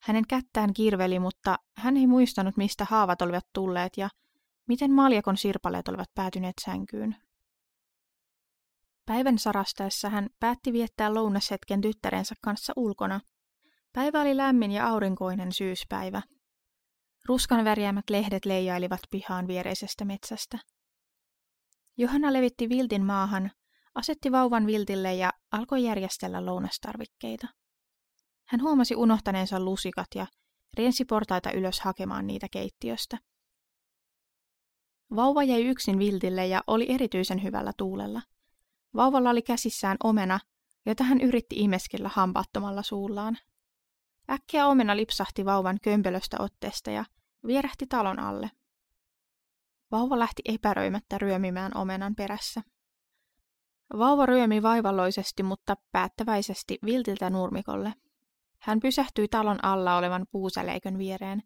Hänen 0.07 0.27
kättään 0.29 0.75
kirveli, 0.75 1.19
mutta 1.19 1.59
hän 1.77 1.97
ei 1.97 2.07
muistanut, 2.07 2.57
mistä 2.57 2.87
haavat 2.91 3.23
olivat 3.23 3.47
tulleet 3.53 3.93
ja 3.97 4.09
miten 4.69 4.93
maljakon 4.93 5.37
sirpaleet 5.37 5.89
olivat 5.89 6.15
päätyneet 6.15 6.55
sänkyyn. 6.65 7.17
Päivän 9.07 9.39
sarastaessa 9.39 10.09
hän 10.09 10.29
päätti 10.41 10.73
viettää 10.73 11.15
lounashetken 11.15 11.81
tyttärensä 11.81 12.35
kanssa 12.45 12.73
ulkona. 12.77 13.21
Päivä 13.93 14.21
oli 14.21 14.37
lämmin 14.37 14.73
ja 14.73 14.87
aurinkoinen 14.87 15.53
syyspäivä. 15.53 16.23
Ruskan 17.29 17.65
värjäämät 17.65 18.11
lehdet 18.11 18.45
leijailivat 18.45 19.01
pihaan 19.11 19.47
viereisestä 19.47 20.05
metsästä. 20.05 20.59
Johanna 21.97 22.33
levitti 22.33 22.69
viltin 22.69 23.05
maahan, 23.05 23.51
asetti 23.95 24.33
vauvan 24.33 24.67
viltille 24.67 25.15
ja 25.15 25.33
alkoi 25.53 25.85
järjestellä 25.85 26.47
lounastarvikkeita. 26.47 27.47
Hän 28.47 28.63
huomasi 28.63 28.97
unohtaneensa 28.97 29.61
lusikat 29.61 30.07
ja 30.15 30.27
riensi 30.77 31.05
portaita 31.05 31.53
ylös 31.53 31.81
hakemaan 31.81 32.27
niitä 32.27 32.47
keittiöstä. 32.51 33.19
Vauva 35.17 35.43
jäi 35.43 35.65
yksin 35.65 35.99
viltille 35.99 36.47
ja 36.47 36.63
oli 36.67 36.87
erityisen 36.89 37.43
hyvällä 37.43 37.73
tuulella. 37.77 38.23
Vauvalla 38.95 39.31
oli 39.31 39.43
käsissään 39.43 39.97
omena, 40.05 40.41
jota 40.87 41.05
hän 41.05 41.21
yritti 41.21 41.57
imeskellä 41.59 42.11
hampaattomalla 42.13 42.83
suullaan. 42.83 43.39
Äkkiä 44.31 44.67
omena 44.67 44.97
lipsahti 44.97 45.45
vauvan 45.45 45.79
kömpelöstä 45.83 46.37
otteesta 46.41 46.91
ja 46.91 47.05
vierähti 47.47 47.87
talon 47.87 48.19
alle. 48.19 48.51
Vauva 49.91 50.19
lähti 50.19 50.43
epäröimättä 50.45 51.19
ryömimään 51.19 51.77
omenan 51.77 52.15
perässä. 52.15 52.63
Vauva 53.99 54.27
ryömi 54.27 54.63
vaivalloisesti, 54.63 55.43
mutta 55.43 55.77
päättäväisesti 55.93 56.79
viltiltä 56.85 57.31
nurmikolle. 57.31 57.95
Hän 58.61 58.81
pysähtyi 58.81 59.29
talon 59.29 59.65
alla 59.65 59.97
olevan 59.97 60.27
puusäleikön 60.31 60.99
viereen, 60.99 61.43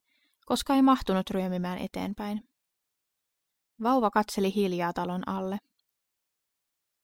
koska 0.47 0.75
ei 0.75 0.83
mahtunut 0.83 1.31
ryömimään 1.31 1.79
eteenpäin. 1.79 2.49
Vauva 3.83 4.11
katseli 4.11 4.55
hiljaa 4.55 4.93
talon 4.93 5.29
alle. 5.29 5.59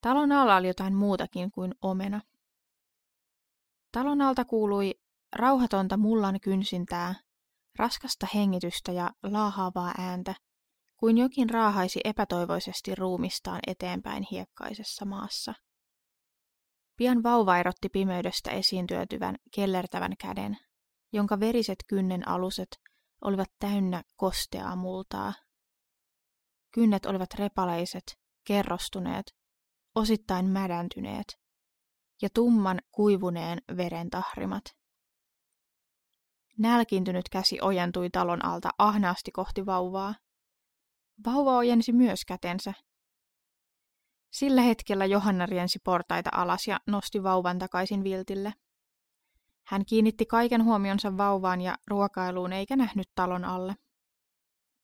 Talon 0.01 0.31
alla 0.31 0.55
oli 0.55 0.67
jotain 0.67 0.95
muutakin 0.95 1.51
kuin 1.51 1.75
omena. 1.81 2.21
Talon 3.91 4.21
alta 4.21 4.45
kuului 4.45 4.93
rauhatonta 5.35 5.97
mullan 5.97 6.39
kynsintää, 6.41 7.15
raskasta 7.79 8.27
hengitystä 8.33 8.91
ja 8.91 9.11
laahaavaa 9.23 9.93
ääntä, 9.97 10.35
kuin 10.97 11.17
jokin 11.17 11.49
raahaisi 11.49 11.99
epätoivoisesti 12.03 12.95
ruumistaan 12.95 13.59
eteenpäin 13.67 14.23
hiekkaisessa 14.31 15.05
maassa. 15.05 15.53
Pian 16.97 17.23
vauva 17.23 17.57
erotti 17.57 17.89
pimeydestä 17.89 18.51
esiin 18.51 18.87
työtyvän, 18.87 19.35
kellertävän 19.51 20.17
käden, 20.17 20.57
jonka 21.13 21.39
veriset 21.39 21.83
kynnen 21.87 22.27
aluset 22.27 22.79
olivat 23.21 23.51
täynnä 23.59 24.03
kosteaa 24.15 24.75
multaa. 24.75 25.33
Kynnet 26.71 27.05
olivat 27.05 27.33
repaleiset, 27.33 28.19
kerrostuneet, 28.43 29.35
osittain 29.95 30.45
mädäntyneet 30.45 31.39
ja 32.21 32.29
tumman 32.33 32.81
kuivuneen 32.91 33.61
veren 33.77 34.09
tahrimat. 34.09 34.63
Nälkintynyt 36.57 37.29
käsi 37.29 37.57
ojentui 37.61 38.09
talon 38.09 38.45
alta 38.45 38.69
ahnaasti 38.77 39.31
kohti 39.31 39.65
vauvaa. 39.65 40.15
Vauva 41.25 41.57
ojensi 41.57 41.91
myös 41.91 42.25
kätensä. 42.25 42.73
Sillä 44.37 44.61
hetkellä 44.61 45.05
Johanna 45.05 45.45
riensi 45.45 45.79
portaita 45.79 46.29
alas 46.33 46.67
ja 46.67 46.79
nosti 46.87 47.23
vauvan 47.23 47.59
takaisin 47.59 48.03
viltille. 48.03 48.53
Hän 49.63 49.85
kiinnitti 49.85 50.25
kaiken 50.25 50.63
huomionsa 50.63 51.17
vauvaan 51.17 51.61
ja 51.61 51.77
ruokailuun 51.87 52.53
eikä 52.53 52.75
nähnyt 52.75 53.09
talon 53.15 53.45
alle. 53.45 53.75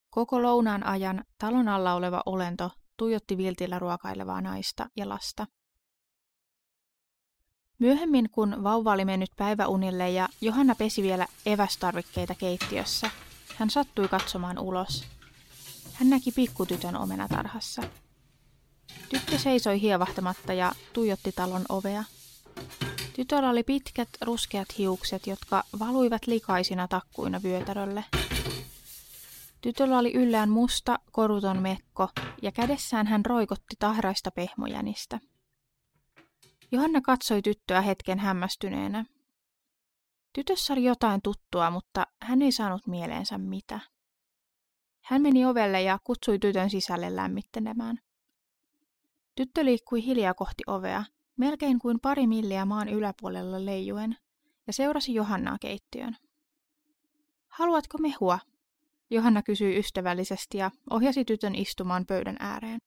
Koko 0.10 0.41
lounaan 0.41 0.86
ajan 0.86 1.25
talon 1.38 1.67
alla 1.67 1.93
oleva 1.93 2.24
olento 2.25 2.72
tuijotti 2.98 3.38
viltillä 3.38 3.79
ruokailevaa 3.79 4.41
naista 4.41 4.89
ja 4.95 5.10
lasta. 5.10 5.48
Myöhemmin, 7.79 8.29
kun 8.29 8.63
vauva 8.63 8.91
oli 8.91 9.05
mennyt 9.05 9.31
päiväunille 9.38 10.10
ja 10.10 10.29
Johanna 10.41 10.75
pesi 10.75 11.03
vielä 11.03 11.27
evästarvikkeita 11.45 12.36
keittiössä, 12.36 13.10
hän 13.55 13.69
sattui 13.69 14.07
katsomaan 14.07 14.60
ulos. 14.60 15.05
Hän 15.93 16.10
näki 16.10 16.31
pikkutytön 16.31 16.95
omenatarhassa. 16.95 17.81
Tyttö 19.10 19.38
seisoi 19.38 19.82
hievahtamatta 19.82 20.54
ja 20.54 20.72
tuijotti 20.94 21.32
talon 21.32 21.66
ovea. 21.70 22.04
Tytöllä 23.16 23.50
oli 23.50 23.63
pitkät, 23.63 24.10
ruskeat 24.22 24.78
hiukset, 24.78 25.28
jotka 25.28 25.63
valuivat 25.80 26.28
likaisina 26.28 26.88
takkuina 26.88 27.44
vyötärölle. 27.44 28.06
Tytöllä 29.62 30.00
oli 30.00 30.13
yllään 30.13 30.50
musta, 30.50 31.00
koruton 31.12 31.62
mekko 31.62 32.10
ja 32.42 32.52
kädessään 32.52 33.08
hän 33.08 33.25
roikotti 33.25 33.75
tahraista 33.80 34.32
pehmojänistä. 34.32 35.20
Johanna 36.72 37.02
katsoi 37.02 37.42
tyttöä 37.42 37.82
hetken 37.82 38.20
hämmästyneenä. 38.20 39.06
Tytössä 40.34 40.74
oli 40.74 40.84
jotain 40.84 41.22
tuttua, 41.22 41.72
mutta 41.72 42.08
hän 42.22 42.42
ei 42.42 42.52
saanut 42.52 42.88
mieleensä 42.88 43.38
mitä. 43.38 43.80
Hän 45.04 45.22
meni 45.22 45.46
ovelle 45.46 45.82
ja 45.82 46.00
kutsui 46.04 46.40
tytön 46.40 46.70
sisälle 46.70 47.16
lämmittelemään. 47.16 48.00
Tyttö 49.36 49.66
liikkui 49.66 50.06
hiljaa 50.06 50.34
kohti 50.34 50.63
ovea, 50.68 51.04
melkein 51.38 51.80
kuin 51.80 52.00
pari 52.00 52.28
milliä 52.28 52.66
maan 52.66 52.90
yläpuolella 52.90 53.66
leijuen, 53.66 54.18
ja 54.68 54.74
seurasi 54.74 55.13
Johannaa 55.13 55.58
keittiön. 55.62 56.18
Haluatko 57.48 57.98
mehua? 57.98 58.40
Johanna 59.10 59.44
kysyi 59.44 59.80
ystävällisesti 59.80 60.58
ja 60.58 60.72
ohjasi 60.90 61.25
tytön 61.25 61.56
istumaan 61.56 62.06
pöydän 62.06 62.38
ääreen. 62.40 62.80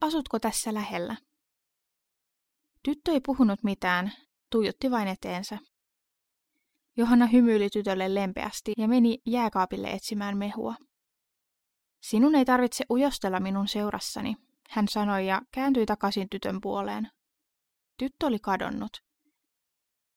Asutko 0.00 0.38
tässä 0.38 0.74
lähellä? 0.74 1.16
Tyttö 2.82 3.12
ei 3.12 3.20
puhunut 3.20 3.62
mitään, 3.62 4.12
tuijotti 4.50 4.90
vain 4.90 5.08
eteensä. 5.08 5.58
Johanna 6.96 7.26
hymyili 7.26 7.68
tytölle 7.70 8.14
lempeästi 8.14 8.72
ja 8.78 8.88
meni 8.88 9.18
jääkaapille 9.26 9.90
etsimään 9.90 10.38
mehua. 10.38 10.74
Sinun 12.00 12.34
ei 12.34 12.44
tarvitse 12.44 12.84
ujostella 12.90 13.40
minun 13.40 13.68
seurassani, 13.68 14.36
hän 14.70 14.88
sanoi 14.88 15.26
ja 15.26 15.42
kääntyi 15.52 15.86
takaisin 15.86 16.28
tytön 16.30 16.60
puoleen. 16.60 17.10
Tyttö 17.98 18.26
oli 18.26 18.38
kadonnut. 18.38 18.92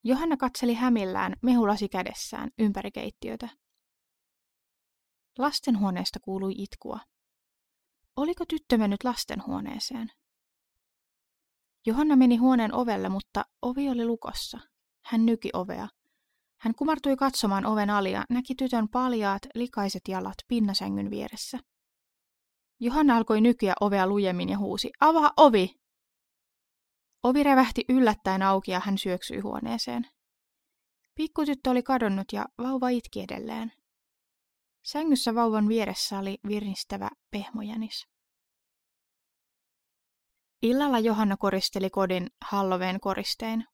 Johanna 0.03 0.37
katseli 0.37 0.73
hämillään 0.73 1.35
mehulasi 1.41 1.89
kädessään 1.89 2.49
ympäri 2.59 2.91
keittiötä. 2.91 3.49
Lastenhuoneesta 5.37 6.19
kuului 6.19 6.53
itkua. 6.57 6.99
Oliko 8.15 8.45
tyttö 8.45 8.77
mennyt 8.77 9.03
lastenhuoneeseen? 9.03 10.11
Johanna 11.85 12.15
meni 12.15 12.37
huoneen 12.37 12.73
ovelle, 12.73 13.09
mutta 13.09 13.45
ovi 13.61 13.89
oli 13.89 14.05
lukossa. 14.05 14.59
Hän 15.05 15.25
nyki 15.25 15.49
ovea. 15.53 15.87
Hän 16.59 16.75
kumartui 16.75 17.15
katsomaan 17.15 17.65
oven 17.65 17.89
alia, 17.89 18.23
näki 18.29 18.55
tytön 18.55 18.89
paljaat, 18.89 19.41
likaiset 19.55 20.01
jalat 20.07 20.37
pinnasängyn 20.47 21.09
vieressä. 21.09 21.59
Johanna 22.83 23.17
alkoi 23.17 23.41
nykiä 23.41 23.73
ovea 23.81 24.07
lujemmin 24.07 24.49
ja 24.49 24.57
huusi, 24.57 24.91
avaa 24.99 25.31
ovi! 25.37 25.75
Ovi 27.23 27.43
revähti 27.43 27.85
yllättäen 27.89 28.41
auki 28.41 28.71
ja 28.71 28.79
hän 28.79 28.97
syöksyi 28.97 29.39
huoneeseen. 29.39 30.07
Pikkutyttö 31.15 31.69
oli 31.69 31.83
kadonnut 31.83 32.33
ja 32.33 32.45
vauva 32.57 32.89
itki 32.89 33.21
edelleen. 33.21 33.71
Sängyssä 34.85 35.35
vauvan 35.35 35.67
vieressä 35.67 36.19
oli 36.19 36.37
virnistävä 36.47 37.09
pehmojänis. 37.31 38.07
Illalla 40.61 40.99
Johanna 40.99 41.37
koristeli 41.37 41.89
kodin 41.89 42.27
Halloween 42.51 42.99
koristein. 42.99 43.65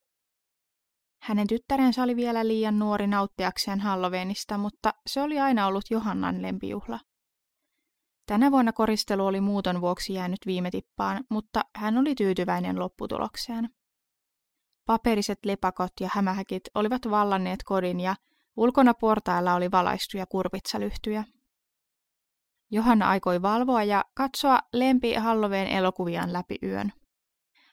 Hänen 1.21 1.47
tyttärensä 1.47 2.03
oli 2.03 2.15
vielä 2.15 2.47
liian 2.47 2.79
nuori 2.79 3.07
nauttiakseen 3.07 3.79
Halloweenista, 3.79 4.57
mutta 4.57 4.93
se 5.07 5.21
oli 5.21 5.39
aina 5.39 5.67
ollut 5.67 5.86
Johannan 5.89 6.41
lempijuhla. 6.41 6.99
Tänä 8.29 8.51
vuonna 8.51 8.73
koristelu 8.73 9.25
oli 9.25 9.41
muuton 9.41 9.81
vuoksi 9.81 10.13
jäänyt 10.13 10.39
viime 10.45 10.71
tippaan, 10.71 11.23
mutta 11.29 11.61
hän 11.75 11.97
oli 11.97 12.15
tyytyväinen 12.15 12.79
lopputulokseen. 12.79 13.69
Paperiset 14.85 15.39
lepakot 15.45 15.91
ja 15.99 16.09
hämähäkit 16.13 16.63
olivat 16.75 17.01
vallanneet 17.09 17.63
kodin 17.63 17.99
ja 17.99 18.15
ulkona 18.57 18.93
portailla 18.93 19.53
oli 19.53 19.71
valaistuja 19.71 20.25
kurpitsalyhtyjä. 20.25 21.23
Johanna 22.71 23.09
aikoi 23.09 23.41
valvoa 23.41 23.83
ja 23.83 24.05
katsoa 24.13 24.59
lempi 24.73 25.13
Halloween 25.13 25.67
elokuviaan 25.67 26.33
läpi 26.33 26.55
yön. 26.63 26.91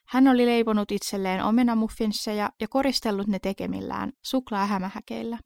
Hän 0.07 0.27
oli 0.27 0.45
leiponut 0.45 0.91
itselleen 0.91 1.43
omenamuffinsseja 1.43 2.49
ja 2.61 2.67
koristellut 2.67 3.27
ne 3.27 3.39
tekemillään 3.39 4.13
suklaahämähäkeillä. 4.23 5.39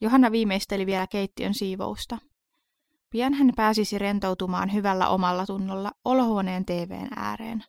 Johanna 0.00 0.32
viimeisteli 0.32 0.86
vielä 0.86 1.06
keittiön 1.06 1.54
siivousta. 1.54 2.18
Pian 3.12 3.34
hän 3.34 3.52
pääsisi 3.56 3.98
rentoutumaan 3.98 4.72
hyvällä 4.72 5.08
omalla 5.08 5.46
tunnolla 5.46 5.92
olohuoneen 6.04 6.64
TVn 6.64 7.08
ääreen. 7.16 7.64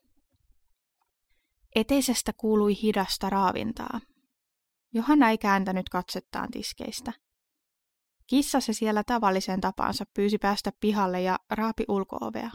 Eteisestä 1.75 2.34
kuului 2.38 2.82
hidasta 2.82 3.29
raavintaa. 3.29 3.99
Johanna 4.93 5.29
ei 5.29 5.38
kääntänyt 5.38 5.89
katsettaan 5.89 6.51
tiskeistä. 6.51 7.13
Kissa 8.27 8.60
se 8.60 8.73
siellä 8.73 9.03
tavallisen 9.03 9.62
tapansa 9.62 10.06
pyysi 10.13 10.38
päästä 10.38 10.71
pihalle 10.79 11.21
ja 11.21 11.39
raapi 11.49 11.84
ulkoovea. 11.88 12.51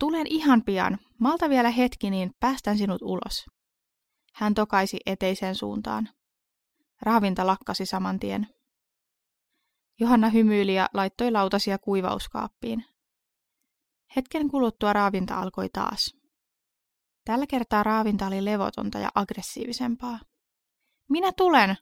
Tulen 0.00 0.26
ihan 0.26 0.64
pian. 0.64 0.98
Malta 1.20 1.48
vielä 1.48 1.70
hetki, 1.70 2.10
niin 2.10 2.30
päästän 2.40 2.78
sinut 2.78 3.02
ulos. 3.02 3.46
Hän 4.34 4.54
tokaisi 4.54 5.00
eteiseen 5.06 5.54
suuntaan. 5.54 6.08
Raavinta 7.02 7.46
lakkasi 7.46 7.86
saman 7.86 8.20
tien. 8.20 8.53
Johanna 10.00 10.28
hymyili 10.28 10.74
ja 10.74 10.88
laittoi 10.94 11.30
lautasia 11.30 11.78
kuivauskaappiin. 11.78 12.84
Hetken 14.16 14.48
kuluttua 14.48 14.92
raavinta 14.92 15.34
alkoi 15.34 15.68
taas. 15.68 16.16
Tällä 17.24 17.46
kertaa 17.46 17.82
raavinta 17.82 18.26
oli 18.26 18.44
levotonta 18.44 18.98
ja 18.98 19.08
aggressiivisempaa. 19.14 20.18
Minä 21.08 21.32
tulen! 21.32 21.76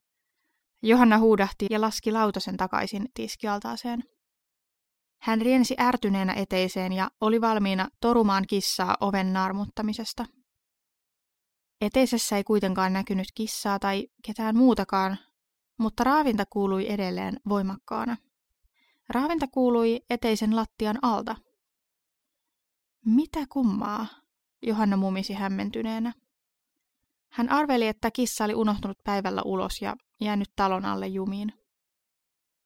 Johanna 0.82 1.18
huudahti 1.18 1.66
ja 1.70 1.80
laski 1.80 2.12
lautasen 2.12 2.56
takaisin 2.56 3.08
tiskialtaaseen. 3.14 4.04
Hän 5.22 5.40
riensi 5.40 5.74
ärtyneenä 5.80 6.32
eteiseen 6.32 6.92
ja 6.92 7.10
oli 7.20 7.40
valmiina 7.40 7.88
torumaan 8.00 8.44
kissaa 8.46 8.96
oven 9.00 9.32
naarmuttamisesta. 9.32 10.26
Eteisessä 11.80 12.36
ei 12.36 12.44
kuitenkaan 12.44 12.92
näkynyt 12.92 13.26
kissaa 13.34 13.78
tai 13.78 14.08
ketään 14.26 14.56
muutakaan, 14.56 15.18
mutta 15.78 16.04
raavinta 16.04 16.44
kuului 16.50 16.92
edelleen 16.92 17.40
voimakkaana. 17.48 18.16
Raavinta 19.08 19.46
kuului 19.46 20.00
eteisen 20.10 20.56
lattian 20.56 20.98
alta. 21.02 21.36
Mitä 23.04 23.40
kummaa? 23.48 24.06
Johanna 24.62 24.96
mumisi 24.96 25.32
hämmentyneenä. 25.32 26.12
Hän 27.28 27.48
arveli, 27.48 27.86
että 27.86 28.10
kissa 28.10 28.44
oli 28.44 28.54
unohtunut 28.54 28.98
päivällä 29.04 29.42
ulos 29.44 29.82
ja 29.82 29.96
jäänyt 30.20 30.52
talon 30.56 30.84
alle 30.84 31.06
jumiin. 31.06 31.52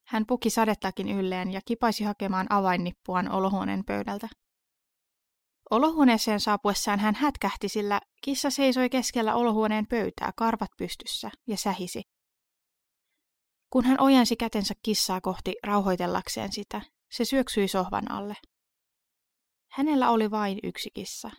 Hän 0.07 0.25
puki 0.25 0.49
sadetakin 0.49 1.09
ylleen 1.09 1.51
ja 1.51 1.61
kipaisi 1.65 2.03
hakemaan 2.03 2.47
avainnippuaan 2.49 3.31
olohuoneen 3.31 3.85
pöydältä. 3.85 4.29
Olohuoneeseen 5.69 6.39
saapuessaan 6.39 6.99
hän 6.99 7.15
hätkähti, 7.15 7.69
sillä 7.69 8.01
kissa 8.21 8.49
seisoi 8.49 8.89
keskellä 8.89 9.35
olohuoneen 9.35 9.87
pöytää 9.87 10.31
karvat 10.35 10.69
pystyssä 10.77 11.31
ja 11.47 11.57
sähisi. 11.57 12.01
Kun 13.69 13.85
hän 13.85 14.01
ojensi 14.01 14.35
kätensä 14.35 14.73
kissaa 14.83 15.21
kohti 15.21 15.55
rauhoitellakseen 15.63 16.53
sitä, 16.53 16.81
se 17.09 17.25
syöksyi 17.25 17.67
sohvan 17.67 18.11
alle. 18.11 18.37
Hänellä 19.71 20.09
oli 20.09 20.31
vain 20.31 20.59
yksi 20.63 20.89
kissa. 20.93 21.31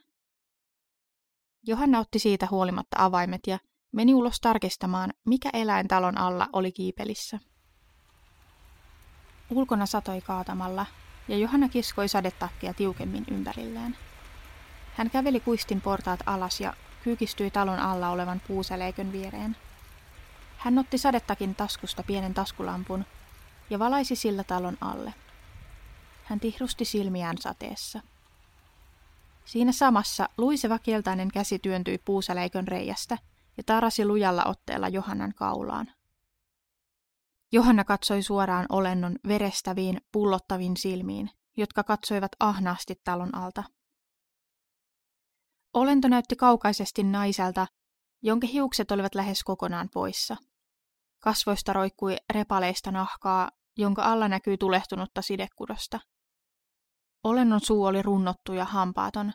Johanna 1.67 1.99
otti 1.99 2.19
siitä 2.19 2.49
huolimatta 2.51 2.97
avaimet 3.05 3.41
ja 3.47 3.59
meni 3.93 4.14
ulos 4.14 4.41
tarkistamaan, 4.41 5.12
mikä 5.27 5.51
eläin 5.53 5.88
talon 5.88 6.19
alla 6.19 6.49
oli 6.53 6.73
kiipelissä. 6.73 7.38
Ulkona 9.51 9.87
satoi 9.87 10.21
kaatamalla, 10.21 10.87
ja 11.29 11.37
Johanna 11.37 11.69
kiskoi 11.69 12.09
sadetakkia 12.09 12.75
tiukemmin 12.75 13.25
ympärilleen. 13.31 13.97
Hän 14.95 15.11
käveli 15.11 15.41
kuistin 15.41 15.81
portaat 15.81 16.21
alas 16.27 16.61
ja 16.61 16.75
kyykistyi 17.05 17.51
talon 17.51 17.79
alla 17.79 18.11
olevan 18.11 18.43
puuseleikön 18.49 19.12
viereen. 19.12 19.57
Hän 20.59 20.79
otti 20.79 20.99
sadetakin 20.99 21.55
taskusta 21.55 22.03
pienen 22.03 22.35
taskulampun 22.35 23.05
ja 23.71 23.79
valaisi 23.79 24.16
sillä 24.16 24.44
talon 24.44 24.77
alle. 24.81 25.14
Hän 26.25 26.40
tihrusti 26.40 26.85
silmiään 26.85 27.38
sateessa. 27.38 28.01
Siinä 29.44 29.73
samassa 29.73 30.29
luiseva 30.38 30.79
keltainen 30.79 31.29
käsi 31.29 31.59
työntyi 31.59 31.99
puuseleikön 31.99 32.68
reiästä 32.68 33.18
ja 33.57 33.62
tarasi 33.66 34.05
lujalla 34.05 34.44
otteella 34.44 34.88
Johannan 34.88 35.35
kaulaan. 35.35 35.92
Johanna 37.53 37.85
katsoi 37.85 38.23
suoraan 38.23 38.66
olennon 38.68 39.16
verestäviin, 39.29 40.01
pullottaviin 40.12 40.77
silmiin, 40.77 41.31
jotka 41.57 41.85
katsoivat 41.85 42.33
ahnaasti 42.40 43.01
talon 43.05 43.35
alta. 43.35 43.64
Olento 45.75 46.09
näytti 46.09 46.37
kaukaisesti 46.37 47.03
naiselta, 47.03 47.66
jonka 48.23 48.47
hiukset 48.47 48.90
olivat 48.90 49.14
lähes 49.14 49.44
kokonaan 49.44 49.88
poissa. 49.94 50.37
Kasvoista 51.20 51.72
roikkui 51.72 52.16
repaleista 52.33 52.90
nahkaa, 52.90 53.50
jonka 53.76 54.02
alla 54.02 54.28
näkyi 54.28 54.59
tulehtunutta 54.59 55.22
sidekudosta. 55.22 56.00
Olennon 57.24 57.61
suu 57.61 57.85
oli 57.85 58.02
runnottu 58.02 58.52
ja 58.52 58.64
hampaaton, 58.64 59.33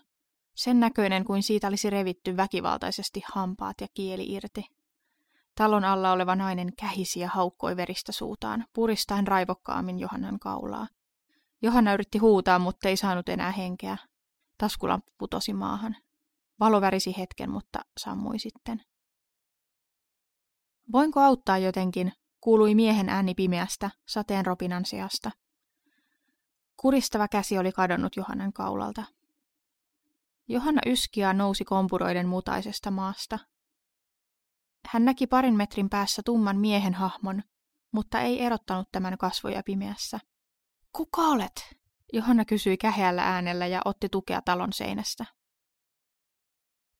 sen 0.55 0.79
näköinen 0.79 1.23
kuin 1.23 1.43
siitä 1.43 1.67
olisi 1.67 1.89
revitty 1.89 2.37
väkivaltaisesti 2.37 3.21
hampaat 3.33 3.81
ja 3.81 3.87
kieli 3.93 4.25
irti. 4.31 4.65
Talon 5.55 5.85
alla 5.85 6.11
oleva 6.11 6.35
nainen 6.35 6.75
kähisi 6.79 7.19
ja 7.19 7.29
haukkoi 7.29 7.77
veristä 7.77 8.11
suutaan, 8.11 8.65
puristaen 8.73 9.27
raivokkaammin 9.27 9.99
Johannan 9.99 10.39
kaulaa. 10.39 10.87
Johanna 11.61 11.93
yritti 11.93 12.17
huutaa, 12.17 12.59
mutta 12.59 12.89
ei 12.89 12.97
saanut 12.97 13.29
enää 13.29 13.51
henkeä. 13.51 13.97
Taskulamppu 14.57 15.11
putosi 15.17 15.53
maahan. 15.53 15.95
Valo 16.59 16.81
värisi 16.81 17.17
hetken, 17.17 17.51
mutta 17.51 17.79
sammui 17.97 18.39
sitten. 18.39 18.81
Voinko 20.91 21.19
auttaa 21.19 21.57
jotenkin, 21.57 22.13
kuului 22.41 22.75
miehen 22.75 23.09
ääni 23.09 23.35
pimeästä, 23.35 23.89
sateen 24.05 24.45
ropinan 24.45 24.85
seasta. 24.85 25.31
Kuristava 26.77 27.27
käsi 27.27 27.57
oli 27.57 27.71
kadonnut 27.71 28.15
Johannan 28.15 28.53
kaulalta. 28.53 29.03
Johanna 30.47 30.81
yskiä 30.85 31.33
nousi 31.33 31.65
kompuroiden 31.65 32.27
mutaisesta 32.27 32.91
maasta. 32.91 33.39
Hän 34.87 35.05
näki 35.05 35.27
parin 35.27 35.55
metrin 35.55 35.89
päässä 35.89 36.21
tumman 36.25 36.57
miehen 36.57 36.93
hahmon, 36.93 37.43
mutta 37.91 38.19
ei 38.19 38.41
erottanut 38.41 38.91
tämän 38.91 39.17
kasvoja 39.17 39.63
pimeässä. 39.65 40.19
Kuka 40.93 41.21
olet? 41.21 41.75
Johanna 42.13 42.45
kysyi 42.45 42.77
käheällä 42.77 43.23
äänellä 43.23 43.67
ja 43.67 43.81
otti 43.85 44.09
tukea 44.09 44.41
talon 44.41 44.73
seinästä. 44.73 45.25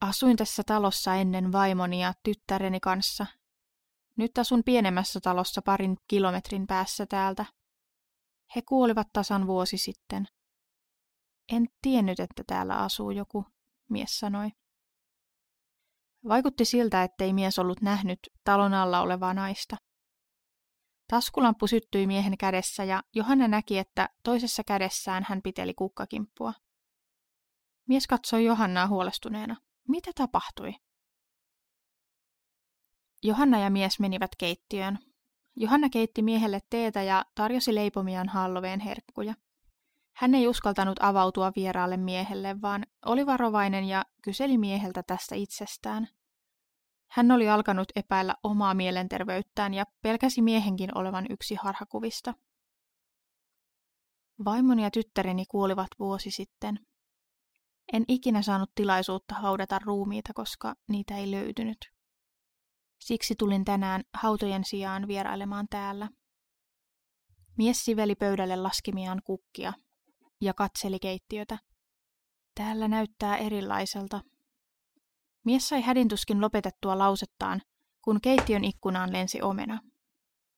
Asuin 0.01 0.37
tässä 0.37 0.63
talossa 0.65 1.15
ennen 1.15 1.51
vaimoni 1.51 2.01
ja 2.01 2.13
tyttäreni 2.23 2.79
kanssa. 2.79 3.25
Nyt 4.17 4.37
asun 4.37 4.63
pienemmässä 4.63 5.19
talossa 5.19 5.61
parin 5.61 5.97
kilometrin 6.07 6.67
päässä 6.67 7.05
täältä. 7.05 7.45
He 8.55 8.61
kuolivat 8.61 9.07
tasan 9.13 9.47
vuosi 9.47 9.77
sitten. 9.77 10.25
En 11.51 11.67
tiennyt, 11.81 12.19
että 12.19 12.43
täällä 12.47 12.77
asuu 12.77 13.11
joku, 13.11 13.45
mies 13.89 14.19
sanoi. 14.19 14.49
Vaikutti 16.27 16.65
siltä, 16.65 17.03
ettei 17.03 17.33
mies 17.33 17.59
ollut 17.59 17.81
nähnyt 17.81 18.19
talon 18.43 18.73
alla 18.73 19.01
olevaa 19.01 19.33
naista. 19.33 19.77
Taskulamppu 21.07 21.67
syttyi 21.67 22.07
miehen 22.07 22.37
kädessä 22.37 22.83
ja 22.83 23.03
Johanna 23.15 23.47
näki, 23.47 23.77
että 23.77 24.09
toisessa 24.23 24.63
kädessään 24.63 25.25
hän 25.29 25.41
piteli 25.41 25.73
kukkakimppua. 25.73 26.53
Mies 27.87 28.07
katsoi 28.07 28.45
Johannaa 28.45 28.87
huolestuneena. 28.87 29.55
Mitä 29.87 30.11
tapahtui? 30.15 30.73
Johanna 33.23 33.59
ja 33.59 33.69
mies 33.69 33.99
menivät 33.99 34.31
keittiöön. 34.37 34.99
Johanna 35.55 35.89
keitti 35.89 36.21
miehelle 36.21 36.59
teetä 36.69 37.03
ja 37.03 37.25
tarjosi 37.35 37.75
leipomiaan 37.75 38.29
Halloween 38.29 38.79
herkkuja. 38.79 39.33
Hän 40.15 40.35
ei 40.35 40.47
uskaltanut 40.47 40.99
avautua 41.01 41.51
vieraalle 41.55 41.97
miehelle, 41.97 42.61
vaan 42.61 42.85
oli 43.05 43.25
varovainen 43.25 43.85
ja 43.85 44.05
kyseli 44.21 44.57
mieheltä 44.57 45.03
tästä 45.03 45.35
itsestään. 45.35 46.07
Hän 47.11 47.31
oli 47.31 47.49
alkanut 47.49 47.87
epäillä 47.95 48.35
omaa 48.43 48.73
mielenterveyttään 48.73 49.73
ja 49.73 49.85
pelkäsi 50.01 50.41
miehenkin 50.41 50.97
olevan 50.97 51.25
yksi 51.29 51.55
harhakuvista. 51.55 52.33
Vaimoni 54.45 54.83
ja 54.83 54.91
tyttäreni 54.91 55.45
kuolivat 55.45 55.87
vuosi 55.99 56.31
sitten. 56.31 56.79
En 57.93 58.05
ikinä 58.07 58.41
saanut 58.41 58.71
tilaisuutta 58.75 59.35
haudata 59.35 59.79
ruumiita, 59.79 60.33
koska 60.33 60.75
niitä 60.87 61.17
ei 61.17 61.31
löytynyt. 61.31 61.77
Siksi 63.03 63.35
tulin 63.35 63.65
tänään 63.65 64.03
hautojen 64.13 64.63
sijaan 64.63 65.07
vierailemaan 65.07 65.67
täällä. 65.69 66.09
Mies 67.57 67.85
siveli 67.85 68.15
pöydälle 68.15 68.55
laskemiaan 68.55 69.21
kukkia 69.23 69.73
ja 70.41 70.53
katseli 70.53 70.99
keittiötä. 70.99 71.57
Täällä 72.55 72.87
näyttää 72.87 73.37
erilaiselta. 73.37 74.21
Mies 75.43 75.69
sai 75.69 75.81
hädintuskin 75.81 76.41
lopetettua 76.41 76.97
lausettaan, 76.97 77.61
kun 78.01 78.21
keittiön 78.21 78.63
ikkunaan 78.63 79.13
lensi 79.13 79.41
omena. 79.41 79.79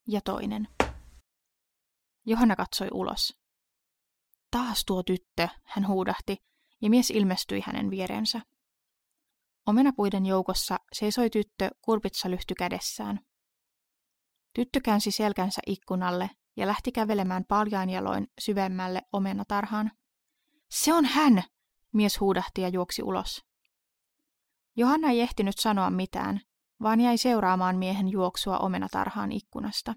Ja 0.07 0.21
toinen. 0.21 0.67
Johanna 2.25 2.55
katsoi 2.55 2.87
ulos. 2.91 3.39
Taas 4.51 4.85
tuo 4.85 5.03
tyttö, 5.03 5.47
hän 5.63 5.87
huudahti, 5.87 6.37
ja 6.81 6.89
mies 6.89 7.09
ilmestyi 7.09 7.61
hänen 7.65 7.89
vierensä. 7.89 8.41
Omenapuiden 9.65 10.25
joukossa 10.25 10.77
seisoi 10.93 11.29
tyttö 11.29 11.69
kurpitsalyhty 11.81 12.55
kädessään. 12.55 13.19
Tyttö 14.53 14.79
käänsi 14.83 15.11
selkänsä 15.11 15.61
ikkunalle 15.67 16.29
ja 16.57 16.67
lähti 16.67 16.91
kävelemään 16.91 17.45
paljain 17.47 17.89
jaloin 17.89 18.27
syvemmälle 18.39 19.01
omenatarhaan. 19.13 19.91
Se 20.69 20.93
on 20.93 21.05
hän! 21.05 21.43
Mies 21.93 22.19
huudahti 22.19 22.61
ja 22.61 22.69
juoksi 22.69 23.03
ulos. 23.03 23.45
Johanna 24.75 25.09
ei 25.09 25.21
ehtinyt 25.21 25.57
sanoa 25.57 25.89
mitään, 25.89 26.41
vaan 26.81 27.01
jäi 27.01 27.17
seuraamaan 27.17 27.77
miehen 27.77 28.07
juoksua 28.07 28.57
omenatarhaan 28.57 29.31
ikkunasta. 29.31 29.93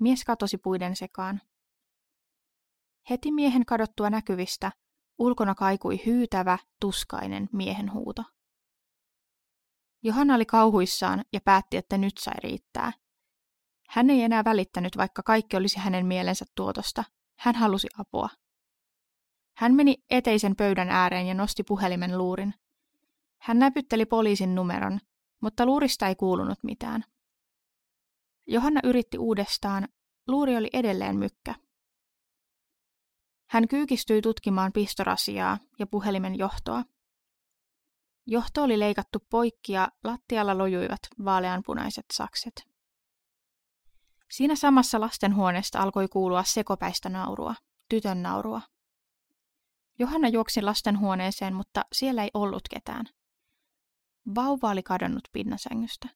Mies 0.00 0.24
katosi 0.24 0.58
puiden 0.58 0.96
sekaan. 0.96 1.40
Heti 3.10 3.32
miehen 3.32 3.66
kadottua 3.66 4.10
näkyvistä 4.10 4.72
ulkona 5.18 5.54
kaikui 5.54 6.02
hyytävä, 6.06 6.58
tuskainen 6.80 7.48
miehen 7.52 7.92
huuto. 7.92 8.22
Johanna 10.02 10.34
oli 10.34 10.46
kauhuissaan 10.46 11.24
ja 11.32 11.40
päätti, 11.44 11.76
että 11.76 11.98
nyt 11.98 12.18
sai 12.18 12.34
riittää. 12.42 12.92
Hän 13.88 14.10
ei 14.10 14.22
enää 14.22 14.44
välittänyt, 14.44 14.96
vaikka 14.96 15.22
kaikki 15.22 15.56
olisi 15.56 15.78
hänen 15.78 16.06
mielensä 16.06 16.44
tuotosta. 16.54 17.04
Hän 17.38 17.54
halusi 17.54 17.88
apua. 17.98 18.28
Hän 19.56 19.74
meni 19.74 19.96
eteisen 20.10 20.56
pöydän 20.56 20.90
ääreen 20.90 21.26
ja 21.26 21.34
nosti 21.34 21.62
puhelimen 21.62 22.18
luurin. 22.18 22.54
Hän 23.40 23.58
näpytteli 23.58 24.06
poliisin 24.06 24.54
numeron, 24.54 25.00
mutta 25.42 25.66
luurista 25.66 26.08
ei 26.08 26.14
kuulunut 26.14 26.58
mitään. 26.62 27.04
Johanna 28.46 28.80
yritti 28.84 29.18
uudestaan. 29.18 29.88
Luuri 30.28 30.56
oli 30.56 30.70
edelleen 30.72 31.16
mykkä. 31.16 31.54
Hän 33.50 33.68
kyykistyi 33.68 34.22
tutkimaan 34.22 34.72
pistorasiaa 34.72 35.58
ja 35.78 35.86
puhelimen 35.86 36.38
johtoa. 36.38 36.84
Johto 38.30 38.62
oli 38.62 38.78
leikattu 38.78 39.18
poikki 39.30 39.72
ja 39.72 39.88
lattialla 40.04 40.58
lojuivat 40.58 40.98
vaaleanpunaiset 41.24 42.04
sakset. 42.12 42.68
Siinä 44.30 44.56
samassa 44.56 45.00
lastenhuoneesta 45.00 45.78
alkoi 45.78 46.08
kuulua 46.08 46.44
sekopäistä 46.44 47.08
naurua, 47.08 47.54
tytön 47.88 48.22
naurua. 48.22 48.60
Johanna 49.98 50.28
juoksi 50.28 50.62
lastenhuoneeseen, 50.62 51.54
mutta 51.54 51.84
siellä 51.92 52.22
ei 52.22 52.30
ollut 52.34 52.62
ketään. 52.70 53.06
Vauva 54.34 54.70
oli 54.70 54.82
kadonnut 54.82 55.28
pinnasängystä. 55.32 56.08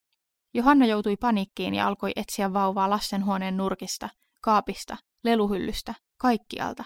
Johanna 0.55 0.87
joutui 0.87 1.17
panikkiin 1.17 1.75
ja 1.75 1.87
alkoi 1.87 2.13
etsiä 2.17 2.53
vauvaa 2.53 2.91
lastenhuoneen 2.91 3.57
nurkista, 3.57 4.09
kaapista, 4.41 4.97
leluhyllystä, 5.25 5.95
kaikkialta. 6.17 6.85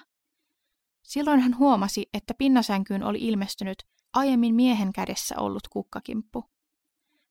Silloin 1.03 1.41
hän 1.41 1.59
huomasi, 1.59 2.07
että 2.15 2.35
pinnasänkyyn 2.39 3.03
oli 3.03 3.19
ilmestynyt 3.19 3.79
aiemmin 4.17 4.55
miehen 4.55 4.93
kädessä 4.93 5.35
ollut 5.39 5.69
kukkakimppu. 5.69 6.45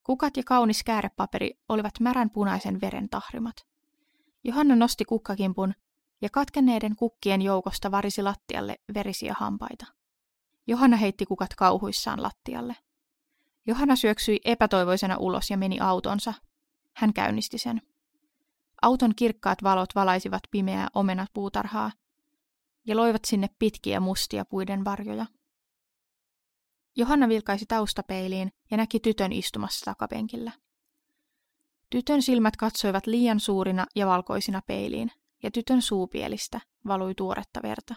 Kukat 0.04 0.38
ja 0.38 0.43
kaunis 0.45 0.84
käärepaperi 0.84 1.52
olivat 1.69 2.00
märän 2.00 2.30
punaisen 2.30 2.82
veren 2.82 3.10
tahrimat. 3.10 3.56
Johanna 4.43 4.76
nosti 4.76 5.06
kukkakimpun 5.06 5.74
ja 6.21 6.30
katkenneiden 6.30 6.95
kukkien 6.95 7.41
joukosta 7.41 7.91
varisi 7.91 8.24
lattialle 8.24 8.76
verisiä 8.93 9.36
hampaita. 9.38 9.86
Johanna 10.67 10.98
heitti 10.98 11.26
kukat 11.26 11.56
kauhuissaan 11.58 12.24
lattialle. 12.24 12.76
Johanna 13.67 13.95
syöksyi 13.95 14.39
epätoivoisena 14.45 15.17
ulos 15.17 15.50
ja 15.50 15.58
meni 15.58 15.80
autonsa. 15.80 16.34
Hän 16.93 17.13
käynnisti 17.13 17.58
sen. 17.58 17.82
Auton 18.82 19.15
kirkkaat 19.15 19.63
valot 19.63 19.95
valaisivat 19.95 20.41
pimeää 20.52 20.88
omenapuutarhaa 20.93 21.91
ja 22.86 22.95
loivat 22.95 23.26
sinne 23.26 23.50
pitkiä 23.60 24.00
mustia 24.00 24.45
puiden 24.45 24.86
varjoja. 24.86 25.26
Johanna 26.95 27.29
vilkaisi 27.29 27.65
taustapeiliin 27.65 28.51
ja 28.71 28.77
näki 28.77 28.99
tytön 28.99 29.31
istumassa 29.31 29.86
takapenkillä. 29.86 30.51
Tytön 31.89 32.21
silmät 32.21 32.55
katsoivat 32.55 33.08
liian 33.08 33.39
suurina 33.39 33.86
ja 33.95 34.08
valkoisina 34.08 34.62
peiliin, 34.67 35.12
ja 35.43 35.51
tytön 35.51 35.81
suupielistä 35.81 36.60
valui 36.88 37.15
tuoretta 37.15 37.60
verta. 37.63 37.95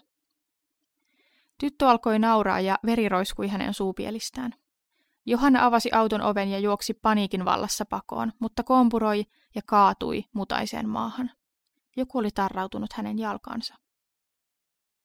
Tyttö 1.60 1.88
alkoi 1.88 2.18
nauraa 2.18 2.60
ja 2.60 2.78
veri 2.86 3.08
roiskui 3.08 3.48
hänen 3.48 3.74
suupielistään. 3.74 4.54
Johanna 5.26 5.64
avasi 5.64 5.92
auton 5.92 6.20
oven 6.20 6.50
ja 6.50 6.58
juoksi 6.58 6.94
paniikin 6.94 7.44
vallassa 7.44 7.84
pakoon, 7.84 8.32
mutta 8.38 8.62
kompuroi 8.62 9.24
ja 9.54 9.62
kaatui 9.66 10.24
mutaiseen 10.32 10.88
maahan. 10.88 11.30
Joku 11.96 12.18
oli 12.18 12.30
tarrautunut 12.34 12.92
hänen 12.92 13.18
jalkansa. 13.18 13.74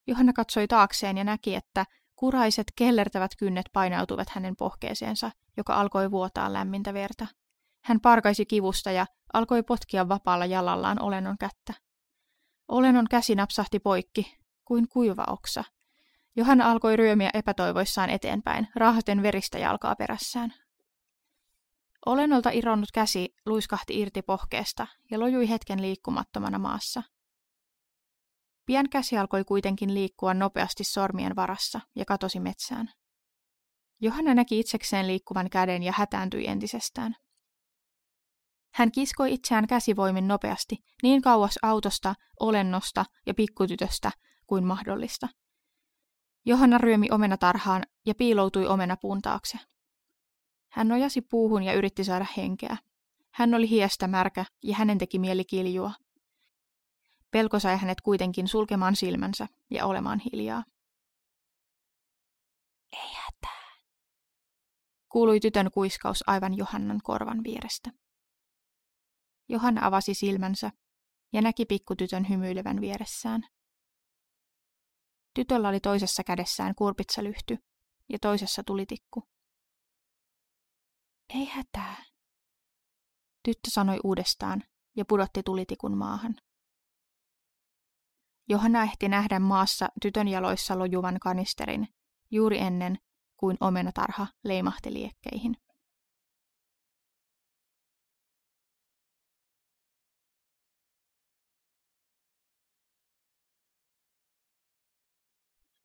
Johanna 0.08 0.34
katsoi 0.34 0.68
taakseen 0.68 1.18
ja 1.18 1.24
näki, 1.24 1.56
että 1.56 1.86
kuraiset 2.16 2.68
kellertävät 2.76 3.32
kynnet 3.38 3.66
painautuvat 3.74 4.30
hänen 4.30 4.56
pohkeeseensa, 4.56 5.32
joka 5.58 5.74
alkoi 5.74 6.12
vuotaa 6.12 6.54
lämmintä 6.54 6.94
verta. 6.94 7.28
Hän 7.84 8.00
parkaisi 8.00 8.46
kivusta 8.46 8.92
ja 8.92 9.06
alkoi 9.34 9.64
potkia 9.64 10.10
vapaalla 10.10 10.46
jalallaan 10.46 11.02
olennon 11.02 11.38
kättä. 11.38 11.74
Olennon 12.68 13.08
käsi 13.10 13.36
napsahti 13.36 13.80
poikki, 13.80 14.38
kuin 14.66 14.88
kuiva 14.88 15.24
oksa. 15.28 15.64
Johanna 16.36 16.72
alkoi 16.72 16.96
ryömiä 16.96 17.30
epätoivoissaan 17.34 18.10
eteenpäin, 18.10 18.68
raahaten 18.76 19.24
veristä 19.24 19.60
jalkaa 19.60 19.96
perässään. 19.96 20.54
Olennolta 22.06 22.50
irronnut 22.50 22.92
käsi 22.92 23.36
luiskahti 23.46 24.00
irti 24.00 24.22
pohkeesta 24.22 24.88
ja 25.12 25.20
lojui 25.20 25.50
hetken 25.50 25.82
liikkumattomana 25.82 26.60
maassa. 26.60 27.04
Pian 28.66 28.90
käsi 28.90 29.18
alkoi 29.18 29.44
kuitenkin 29.44 29.94
liikkua 29.94 30.34
nopeasti 30.34 30.84
sormien 30.84 31.36
varassa 31.36 31.80
ja 31.96 32.06
katosi 32.06 32.40
metsään. 32.40 32.90
Johanna 34.02 34.34
näki 34.34 34.60
itsekseen 34.60 35.08
liikkuvan 35.08 35.50
käden 35.50 35.84
ja 35.84 35.94
hätääntyi 35.96 36.48
entisestään. 36.48 37.16
Hän 38.74 38.92
kiskoi 38.92 39.34
itseään 39.34 39.68
käsivoimin 39.68 40.28
nopeasti 40.28 40.76
niin 41.04 41.22
kauas 41.22 41.60
autosta, 41.62 42.16
olennosta 42.40 43.06
ja 43.26 43.34
pikkutytöstä 43.34 44.12
kuin 44.48 44.66
mahdollista. 44.66 45.28
Johanna 46.46 46.78
ryömi 46.78 47.08
omenatarhaan 47.12 47.84
ja 48.06 48.16
piiloutui 48.16 48.68
omenapuun 48.68 49.22
taakse. 49.22 49.58
Hän 50.72 50.88
nojasi 50.88 51.22
puuhun 51.22 51.64
ja 51.64 51.74
yritti 51.74 52.04
saada 52.04 52.26
henkeä. 52.38 52.78
Hän 53.32 53.54
oli 53.54 53.70
hiestä 53.70 54.08
märkä 54.08 54.46
ja 54.64 54.76
hänen 54.76 54.98
teki 54.98 55.20
mieli 55.20 55.46
kiljua. 55.46 55.92
Pelko 57.34 57.60
sai 57.60 57.78
hänet 57.78 58.02
kuitenkin 58.02 58.48
sulkemaan 58.48 58.96
silmänsä 58.96 59.48
ja 59.70 59.86
olemaan 59.86 60.20
hiljaa. 60.20 60.64
Ei 62.92 63.14
hätää, 63.14 63.72
kuului 65.10 65.40
tytön 65.40 65.72
kuiskaus 65.72 66.24
aivan 66.28 66.58
Johannan 66.58 67.00
korvan 67.04 67.44
vierestä. 67.44 67.92
Johanna 69.50 69.88
avasi 69.88 70.14
silmänsä 70.14 70.72
ja 71.34 71.42
näki 71.42 71.66
pikkutytön 71.66 72.30
hymyilevän 72.30 72.82
vieressään. 72.82 73.42
Tytöllä 75.34 75.70
oli 75.70 75.80
toisessa 75.80 76.24
kädessään 76.24 76.76
kurpitsalyhty 76.76 77.58
ja 78.10 78.20
toisessa 78.20 78.64
tulitikku. 78.64 79.24
Ei 81.30 81.46
hätää, 81.46 82.06
tyttö 83.44 83.70
sanoi 83.70 84.00
uudestaan 84.04 84.64
ja 84.96 85.06
pudotti 85.06 85.44
tulitikun 85.44 85.98
maahan. 85.98 86.36
Johanna 88.50 88.84
ehti 88.84 89.10
nähdä 89.10 89.40
maassa 89.40 89.90
tytön 90.02 90.28
jaloissa 90.28 90.80
lojuvan 90.80 91.20
kanisterin 91.20 91.88
juuri 92.32 92.60
ennen 92.60 92.98
kuin 93.38 93.58
omenatarha 93.60 94.28
leimahti 94.44 94.94
liekkeihin. 94.94 95.58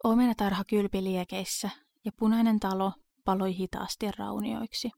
Omenatarha 0.04 0.64
kylpi 0.64 1.04
liekeissä 1.04 1.70
ja 2.04 2.12
punainen 2.16 2.60
talo 2.60 2.92
paloi 3.24 3.56
hitaasti 3.56 4.10
raunioiksi. 4.18 4.90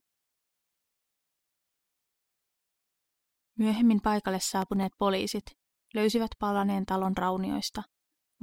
Myöhemmin 3.58 4.00
paikalle 4.02 4.40
saapuneet 4.40 4.92
poliisit 4.98 5.59
löysivät 5.94 6.30
palaneen 6.38 6.86
talon 6.86 7.16
raunioista 7.16 7.82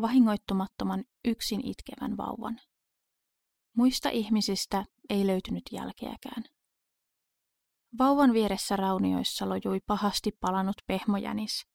vahingoittumattoman 0.01 1.03
yksin 1.25 1.67
itkevän 1.67 2.17
vauvan. 2.17 2.59
Muista 3.75 4.09
ihmisistä 4.09 4.85
ei 5.09 5.27
löytynyt 5.27 5.63
jälkeäkään. 5.71 6.43
Vauvan 7.97 8.33
vieressä 8.33 8.75
raunioissa 8.75 9.49
lojui 9.49 9.79
pahasti 9.87 10.31
palanut 10.41 10.75
pehmojänis, 10.87 11.67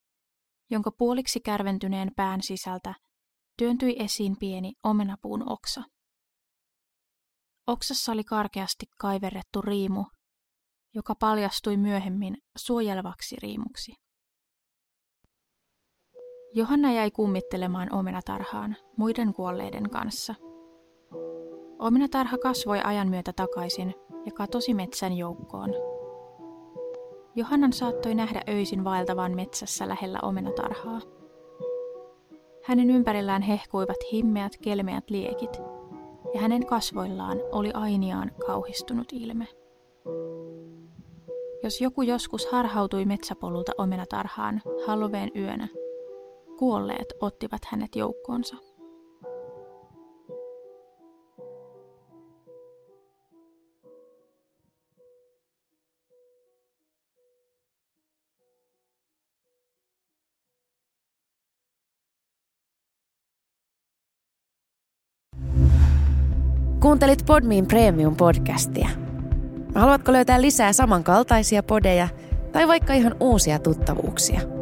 jonka 0.71 0.91
puoliksi 0.99 1.41
kärventyneen 1.41 2.11
pään 2.17 2.43
sisältä 2.43 2.95
työntyi 3.59 3.97
esiin 3.99 4.37
pieni 4.39 4.73
omenapuun 4.85 5.53
oksa. 5.53 5.83
Oksassa 7.67 8.13
oli 8.13 8.25
karkeasti 8.25 8.87
kaiverrettu 8.99 9.63
riimu, 9.63 10.05
joka 10.95 11.15
paljastui 11.15 11.77
myöhemmin 11.77 12.37
suojelevaksi 12.57 13.37
riimuksi. 13.43 13.93
Johanna 16.55 16.93
jäi 16.93 17.11
kummittelemaan 17.11 17.95
omenatarhaan 17.95 18.77
muiden 18.97 19.33
kuolleiden 19.33 19.91
kanssa. 19.91 20.35
Omenatarha 21.79 22.39
kasvoi 22.39 22.81
ajan 22.85 23.09
myötä 23.09 23.33
takaisin 23.33 23.95
ja 24.27 24.33
katosi 24.33 24.75
metsän 24.75 25.13
joukkoon. 25.13 25.75
Johannan 27.37 27.73
saattoi 27.73 28.15
nähdä 28.15 28.43
öisin 28.49 28.85
vaeltavan 28.85 29.35
metsässä 29.35 29.89
lähellä 29.89 30.19
omenatarhaa. 30.23 31.01
Hänen 32.65 32.91
ympärillään 32.91 33.43
hehkuivat 33.43 33.97
himmeät 34.13 34.53
kelmeät 34.63 35.11
liekit, 35.11 35.61
ja 36.35 36.41
hänen 36.41 36.67
kasvoillaan 36.67 37.39
oli 37.53 37.71
ainiaan 37.75 38.31
kauhistunut 38.47 39.13
ilme. 39.13 39.47
Jos 41.63 41.81
joku 41.81 42.03
joskus 42.03 42.47
harhautui 42.47 43.05
metsäpolulta 43.05 43.73
omenatarhaan 43.79 44.63
Halloween 44.87 45.31
yönä, 45.37 45.69
kuolleet 46.63 47.13
ottivat 47.21 47.65
hänet 47.65 47.97
joukkoonsa. 47.97 48.57
Kuuntelit 66.81 67.27
Podmin 67.27 67.67
Premium-podcastia. 67.67 68.89
Haluatko 69.75 70.13
löytää 70.13 70.41
lisää 70.41 70.73
samankaltaisia 70.73 71.63
podeja 71.63 72.09
tai 72.53 72.69
vaikka 72.69 72.93
ihan 72.93 73.17
uusia 73.21 73.59
tuttavuuksia? 73.59 74.62